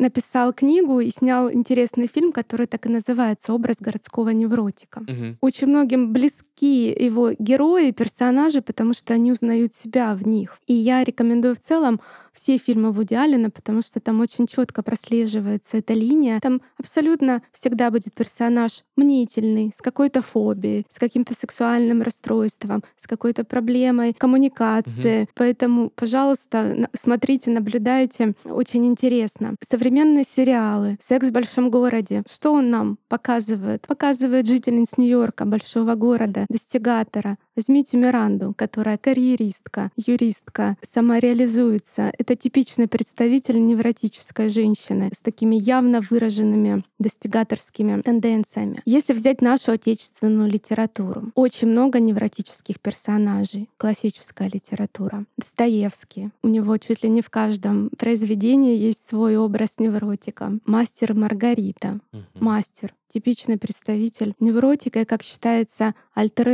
написал 0.00 0.52
книгу 0.52 0.98
и 0.98 1.10
снял 1.10 1.31
снял 1.32 1.50
интересный 1.50 2.06
фильм, 2.06 2.30
который 2.32 2.66
так 2.66 2.84
и 2.86 2.88
называется 2.90 3.54
«Образ 3.54 3.76
городского 3.80 4.30
невротика». 4.30 4.98
Угу. 4.98 5.36
Очень 5.40 5.68
многим 5.68 6.12
близки 6.12 6.51
его 6.66 7.32
герои, 7.38 7.90
персонажи, 7.90 8.62
потому 8.62 8.94
что 8.94 9.14
они 9.14 9.32
узнают 9.32 9.74
себя 9.74 10.14
в 10.14 10.26
них. 10.26 10.58
И 10.66 10.74
я 10.74 11.04
рекомендую 11.04 11.56
в 11.56 11.60
целом 11.60 12.00
все 12.32 12.56
фильмы 12.56 12.92
Вуди 12.92 13.14
Аллена, 13.14 13.50
потому 13.50 13.82
что 13.82 14.00
там 14.00 14.20
очень 14.20 14.46
четко 14.46 14.82
прослеживается 14.82 15.76
эта 15.76 15.92
линия. 15.92 16.40
Там 16.40 16.62
абсолютно 16.78 17.42
всегда 17.52 17.90
будет 17.90 18.14
персонаж 18.14 18.84
мнительный, 18.96 19.70
с 19.74 19.82
какой-то 19.82 20.22
фобией, 20.22 20.86
с 20.88 20.98
каким-то 20.98 21.34
сексуальным 21.34 22.02
расстройством, 22.02 22.82
с 22.96 23.06
какой-то 23.06 23.44
проблемой 23.44 24.14
коммуникации. 24.14 25.22
Угу. 25.22 25.30
Поэтому, 25.34 25.90
пожалуйста, 25.90 26.88
смотрите, 26.98 27.50
наблюдайте. 27.50 28.34
Очень 28.44 28.86
интересно. 28.86 29.54
Современные 29.66 30.24
сериалы, 30.24 30.98
секс 31.02 31.28
в 31.28 31.32
большом 31.32 31.70
городе. 31.70 32.22
Что 32.30 32.52
он 32.52 32.70
нам 32.70 32.98
показывает? 33.08 33.86
Показывает 33.86 34.46
жительниц 34.46 34.96
Нью-Йорка, 34.96 35.44
большого 35.44 35.94
города, 35.94 36.46
достигатора. 36.52 37.36
Возьмите 37.54 37.98
Миранду, 37.98 38.54
которая 38.56 38.96
карьеристка, 38.96 39.90
юристка, 39.96 40.76
самореализуется. 40.82 42.10
Это 42.18 42.34
типичный 42.34 42.88
представитель 42.88 43.64
невротической 43.64 44.48
женщины 44.48 45.10
с 45.14 45.20
такими 45.20 45.56
явно 45.56 46.00
выраженными 46.00 46.82
достигаторскими 46.98 48.00
тенденциями. 48.00 48.80
Если 48.86 49.12
взять 49.12 49.42
нашу 49.42 49.72
отечественную 49.72 50.48
литературу, 50.48 51.30
очень 51.34 51.68
много 51.68 52.00
невротических 52.00 52.80
персонажей, 52.80 53.68
классическая 53.76 54.48
литература. 54.48 55.26
Достоевский. 55.36 56.30
У 56.42 56.48
него 56.48 56.78
чуть 56.78 57.02
ли 57.02 57.10
не 57.10 57.20
в 57.20 57.28
каждом 57.28 57.90
произведении 57.98 58.76
есть 58.76 59.06
свой 59.06 59.36
образ 59.36 59.78
невротика. 59.78 60.58
Мастер 60.64 61.14
Маргарита. 61.14 62.00
Угу. 62.12 62.44
Мастер 62.44 62.94
типичный 63.12 63.58
представитель 63.58 64.34
невротика, 64.40 65.00
и, 65.00 65.04
как 65.04 65.22
считается, 65.22 65.94
альтер 66.14 66.48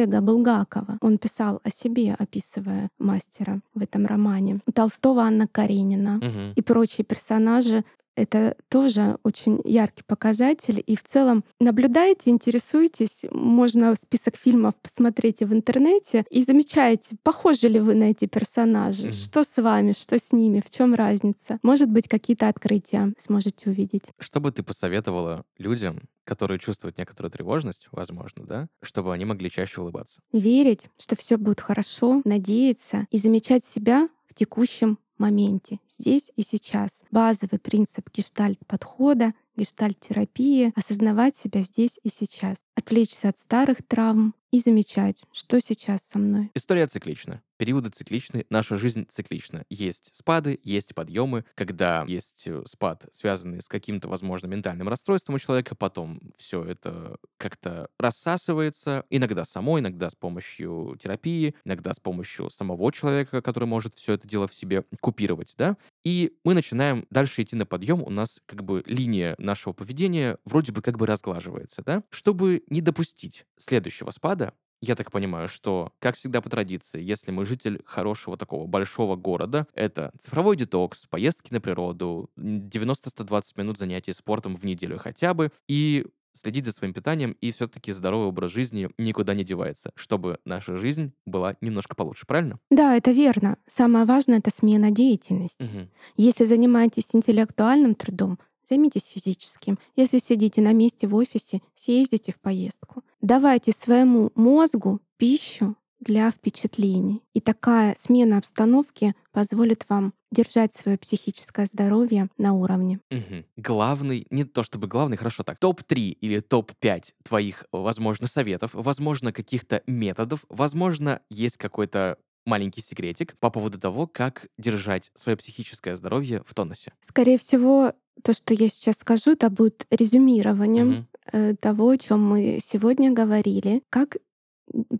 Булгакова. 0.88 0.98
Он 1.00 1.18
писал 1.18 1.60
о 1.64 1.70
себе, 1.70 2.14
описывая 2.18 2.88
мастера 2.98 3.60
в 3.74 3.82
этом 3.82 4.06
романе. 4.06 4.60
У 4.66 4.72
Толстого 4.72 5.22
Анна 5.22 5.46
Каренина 5.46 6.16
угу. 6.16 6.52
и 6.56 6.62
прочие 6.62 7.04
персонажи 7.04 7.84
это 8.18 8.56
тоже 8.68 9.16
очень 9.22 9.60
яркий 9.64 10.02
показатель. 10.02 10.82
И 10.84 10.96
в 10.96 11.04
целом 11.04 11.44
наблюдайте, 11.60 12.30
интересуйтесь. 12.30 13.24
Можно 13.30 13.94
список 13.94 14.36
фильмов 14.36 14.74
посмотреть 14.82 15.40
в 15.40 15.52
интернете 15.52 16.24
и 16.28 16.42
замечаете, 16.42 17.16
похожи 17.22 17.68
ли 17.68 17.78
вы 17.78 17.94
на 17.94 18.10
эти 18.10 18.26
персонажи, 18.26 19.08
mm-hmm. 19.08 19.12
что 19.12 19.44
с 19.44 19.62
вами, 19.62 19.92
что 19.92 20.18
с 20.18 20.32
ними, 20.32 20.60
в 20.66 20.68
чем 20.68 20.94
разница. 20.94 21.60
Может 21.62 21.90
быть, 21.90 22.08
какие-то 22.08 22.48
открытия 22.48 23.12
сможете 23.18 23.70
увидеть. 23.70 24.04
Что 24.18 24.40
бы 24.40 24.50
ты 24.50 24.64
посоветовала 24.64 25.44
людям, 25.56 26.00
которые 26.24 26.58
чувствуют 26.58 26.98
некоторую 26.98 27.30
тревожность, 27.30 27.86
возможно, 27.92 28.44
да, 28.44 28.68
чтобы 28.82 29.14
они 29.14 29.24
могли 29.24 29.48
чаще 29.48 29.80
улыбаться? 29.80 30.20
Верить, 30.32 30.88
что 31.00 31.16
все 31.16 31.36
будет 31.36 31.60
хорошо, 31.60 32.20
надеяться 32.24 33.06
и 33.10 33.18
замечать 33.18 33.64
себя 33.64 34.08
в 34.26 34.34
текущем 34.34 34.98
моменте, 35.18 35.80
здесь 35.88 36.30
и 36.36 36.42
сейчас. 36.42 37.02
Базовый 37.10 37.58
принцип 37.58 38.08
гештальт-подхода, 38.12 39.34
гештальт-терапии— 39.56 40.72
осознавать 40.76 41.36
себя 41.36 41.62
здесь 41.62 41.98
и 42.02 42.08
сейчас, 42.08 42.58
отвлечься 42.74 43.28
от 43.28 43.38
старых 43.38 43.78
травм 43.86 44.34
и 44.50 44.60
замечать, 44.60 45.22
что 45.32 45.60
сейчас 45.60 46.02
со 46.02 46.18
мной. 46.18 46.50
История 46.54 46.86
циклична 46.86 47.42
периоды 47.58 47.90
цикличны, 47.90 48.46
наша 48.48 48.78
жизнь 48.78 49.06
циклична. 49.08 49.64
Есть 49.68 50.10
спады, 50.14 50.58
есть 50.62 50.94
подъемы, 50.94 51.44
когда 51.54 52.04
есть 52.08 52.44
э, 52.46 52.62
спад, 52.66 53.06
связанный 53.12 53.60
с 53.60 53.68
каким-то, 53.68 54.08
возможно, 54.08 54.46
ментальным 54.46 54.88
расстройством 54.88 55.34
у 55.34 55.38
человека, 55.38 55.74
потом 55.74 56.20
все 56.36 56.64
это 56.64 57.18
как-то 57.36 57.90
рассасывается, 57.98 59.04
иногда 59.10 59.44
само, 59.44 59.78
иногда 59.78 60.08
с 60.08 60.14
помощью 60.14 60.96
терапии, 61.02 61.54
иногда 61.64 61.92
с 61.92 62.00
помощью 62.00 62.48
самого 62.50 62.90
человека, 62.92 63.42
который 63.42 63.64
может 63.64 63.94
все 63.96 64.14
это 64.14 64.26
дело 64.26 64.48
в 64.48 64.54
себе 64.54 64.84
купировать, 65.00 65.54
да, 65.58 65.76
и 66.04 66.36
мы 66.44 66.54
начинаем 66.54 67.06
дальше 67.10 67.42
идти 67.42 67.56
на 67.56 67.66
подъем, 67.66 68.02
у 68.02 68.10
нас 68.10 68.40
как 68.46 68.62
бы 68.62 68.82
линия 68.86 69.34
нашего 69.38 69.72
поведения 69.72 70.38
вроде 70.44 70.72
бы 70.72 70.80
как 70.80 70.96
бы 70.96 71.06
разглаживается, 71.06 71.82
да, 71.84 72.04
чтобы 72.10 72.62
не 72.68 72.80
допустить 72.80 73.44
следующего 73.58 74.10
спада, 74.10 74.54
я 74.80 74.94
так 74.94 75.10
понимаю, 75.10 75.48
что, 75.48 75.92
как 75.98 76.16
всегда 76.16 76.40
по 76.40 76.50
традиции, 76.50 77.02
если 77.02 77.30
мы 77.30 77.44
житель 77.44 77.82
хорошего 77.84 78.36
такого 78.36 78.66
большого 78.66 79.16
города, 79.16 79.66
это 79.74 80.12
цифровой 80.18 80.56
детокс, 80.56 81.06
поездки 81.06 81.52
на 81.52 81.60
природу, 81.60 82.30
90-120 82.36 83.42
минут 83.56 83.78
занятий 83.78 84.12
спортом 84.12 84.56
в 84.56 84.64
неделю 84.64 84.98
хотя 84.98 85.34
бы, 85.34 85.50
и 85.66 86.06
следить 86.32 86.66
за 86.66 86.72
своим 86.72 86.94
питанием, 86.94 87.32
и 87.40 87.50
все-таки 87.52 87.92
здоровый 87.92 88.28
образ 88.28 88.52
жизни 88.52 88.88
никуда 88.96 89.34
не 89.34 89.44
девается, 89.44 89.92
чтобы 89.96 90.38
наша 90.44 90.76
жизнь 90.76 91.12
была 91.26 91.56
немножко 91.60 91.94
получше, 91.94 92.26
правильно? 92.26 92.58
Да, 92.70 92.96
это 92.96 93.10
верно. 93.10 93.58
Самое 93.66 94.04
важное— 94.04 94.38
это 94.38 94.50
смена 94.50 94.90
деятельности. 94.90 95.64
Угу. 95.64 95.88
Если 96.16 96.44
занимаетесь 96.44 97.14
интеллектуальным 97.14 97.94
трудом, 97.94 98.38
Займитесь 98.68 99.06
физическим. 99.06 99.78
Если 99.96 100.18
сидите 100.18 100.60
на 100.60 100.72
месте 100.72 101.06
в 101.06 101.14
офисе, 101.14 101.62
съездите 101.74 102.32
в 102.32 102.40
поездку. 102.40 103.02
Давайте 103.22 103.72
своему 103.72 104.30
мозгу 104.34 105.00
пищу 105.16 105.76
для 106.00 106.30
впечатлений. 106.30 107.22
И 107.32 107.40
такая 107.40 107.96
смена 107.98 108.38
обстановки 108.38 109.14
позволит 109.32 109.86
вам 109.88 110.12
держать 110.30 110.74
свое 110.74 110.98
психическое 110.98 111.66
здоровье 111.66 112.28
на 112.36 112.52
уровне. 112.52 113.00
Мгм. 113.10 113.46
Главный, 113.56 114.26
не 114.30 114.44
то 114.44 114.62
чтобы 114.62 114.86
главный, 114.86 115.16
хорошо 115.16 115.42
так, 115.44 115.58
топ-3 115.58 116.10
или 116.10 116.40
топ-5 116.40 117.14
твоих, 117.24 117.64
возможно, 117.72 118.26
советов, 118.26 118.72
возможно, 118.74 119.32
каких-то 119.32 119.82
методов, 119.86 120.44
возможно, 120.50 121.22
есть 121.30 121.56
какой-то 121.56 122.18
маленький 122.48 122.80
секретик 122.80 123.36
по 123.38 123.50
поводу 123.50 123.78
того, 123.78 124.06
как 124.06 124.48
держать 124.56 125.10
свое 125.14 125.36
психическое 125.36 125.94
здоровье 125.96 126.42
в 126.46 126.54
тонусе. 126.54 126.92
Скорее 127.00 127.38
всего, 127.38 127.92
то, 128.22 128.32
что 128.34 128.54
я 128.54 128.68
сейчас 128.68 128.96
скажу, 128.98 129.32
это 129.32 129.50
будет 129.50 129.86
резюмированием 129.90 131.06
э, 131.32 131.54
того, 131.60 131.90
о 131.90 131.96
чем 131.98 132.26
мы 132.26 132.60
сегодня 132.64 133.10
говорили. 133.10 133.82
Как 133.90 134.16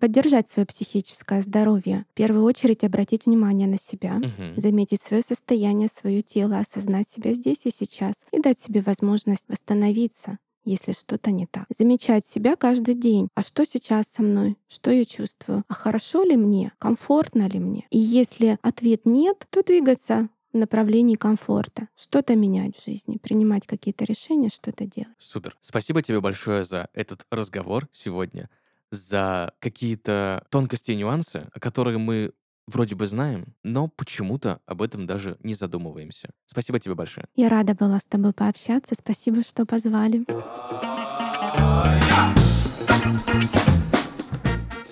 поддержать 0.01 0.49
свое 0.49 0.67
психическое 0.67 1.43
здоровье? 1.43 2.07
В 2.13 2.15
первую 2.15 2.45
очередь 2.45 2.85
обратить 2.85 3.27
внимание 3.27 3.69
на 3.69 3.79
себя, 3.79 4.15
Мгм. 4.15 4.55
заметить 4.57 5.03
свое 5.03 5.23
состояние, 5.23 5.89
свое 5.89 6.23
тело, 6.23 6.59
осознать 6.59 7.09
себя 7.09 7.33
здесь 7.33 7.65
и 7.65 7.71
сейчас 7.71 8.25
и 8.33 8.41
дать 8.41 8.59
себе 8.59 8.81
возможность 8.83 9.45
восстановиться 9.49 10.39
если 10.65 10.93
что-то 10.93 11.31
не 11.31 11.47
так. 11.47 11.65
Замечать 11.77 12.27
себя 12.27 12.55
каждый 12.55 12.95
день. 12.95 13.29
А 13.35 13.43
что 13.43 13.65
сейчас 13.65 14.07
со 14.09 14.23
мной? 14.23 14.59
Что 14.69 14.91
я 14.91 15.07
чувствую? 15.07 15.65
А 15.67 15.73
хорошо 15.73 16.25
ли 16.25 16.37
мне? 16.37 16.73
Комфортно 16.79 17.49
ли 17.49 17.59
мне? 17.59 17.87
И 17.91 17.99
если 17.99 18.59
ответ 18.61 19.07
нет, 19.07 19.47
то 19.51 19.63
двигаться 19.63 20.29
направлении 20.59 21.15
комфорта, 21.15 21.89
что-то 21.97 22.37
менять 22.37 22.77
в 22.77 22.85
жизни, 22.85 23.19
принимать 23.19 23.67
какие-то 23.67 24.05
решения, 24.05 24.49
что-то 24.49 24.85
делать. 24.87 25.15
Супер. 25.19 25.57
Спасибо 25.61 26.03
тебе 26.03 26.21
большое 26.21 26.65
за 26.65 26.89
этот 26.93 27.27
разговор 27.31 27.89
сегодня, 27.93 28.51
за 28.91 29.55
какие-то 29.61 30.47
тонкости 30.51 30.93
и 30.93 30.97
нюансы, 30.97 31.49
о 31.53 31.61
которых 31.61 31.99
мы 31.99 32.33
вроде 32.69 32.95
бы 32.95 33.07
знаем, 33.07 33.55
но 33.63 33.89
почему-то 33.89 34.61
об 34.67 34.83
этом 34.83 35.07
даже 35.07 35.39
не 35.43 35.55
задумываемся. 35.55 36.31
Спасибо 36.47 36.79
тебе 36.79 36.95
большое. 36.95 37.27
Я 37.35 37.49
рада 37.49 37.75
была 37.75 37.99
с 37.99 38.05
тобой 38.05 38.33
пообщаться. 38.33 38.95
Спасибо, 38.95 39.43
что 39.43 39.67
позвали. 39.67 40.25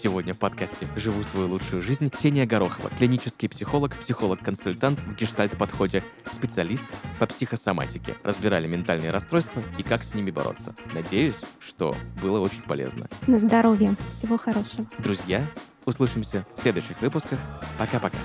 Сегодня 0.07 0.35
в 0.35 0.39
подкасте 0.39 0.87
«Живу 0.95 1.25
свою 1.25 1.49
лучшую 1.49 1.83
жизнь» 1.83 2.11
Ксения 2.11 2.47
Горохова, 2.47 2.91
клинический 2.97 3.49
психолог, 3.49 3.93
психолог-консультант 3.97 5.01
в 5.01 5.17
гештальт-подходе, 5.17 6.01
специалист 6.33 6.85
по 7.19 7.27
психосоматике. 7.27 8.15
Разбирали 8.23 8.69
ментальные 8.69 9.11
расстройства 9.11 9.65
и 9.79 9.83
как 9.83 10.05
с 10.05 10.15
ними 10.15 10.31
бороться. 10.31 10.77
Надеюсь, 10.95 11.35
что 11.59 11.97
было 12.23 12.39
очень 12.39 12.63
полезно. 12.63 13.09
На 13.27 13.41
здоровье. 13.41 13.97
Всего 14.17 14.39
хорошего. 14.39 14.87
Друзья, 14.99 15.45
услышимся 15.85 16.47
в 16.57 16.63
следующих 16.63 17.01
выпусках. 17.01 17.41
Пока-пока. 17.77 18.19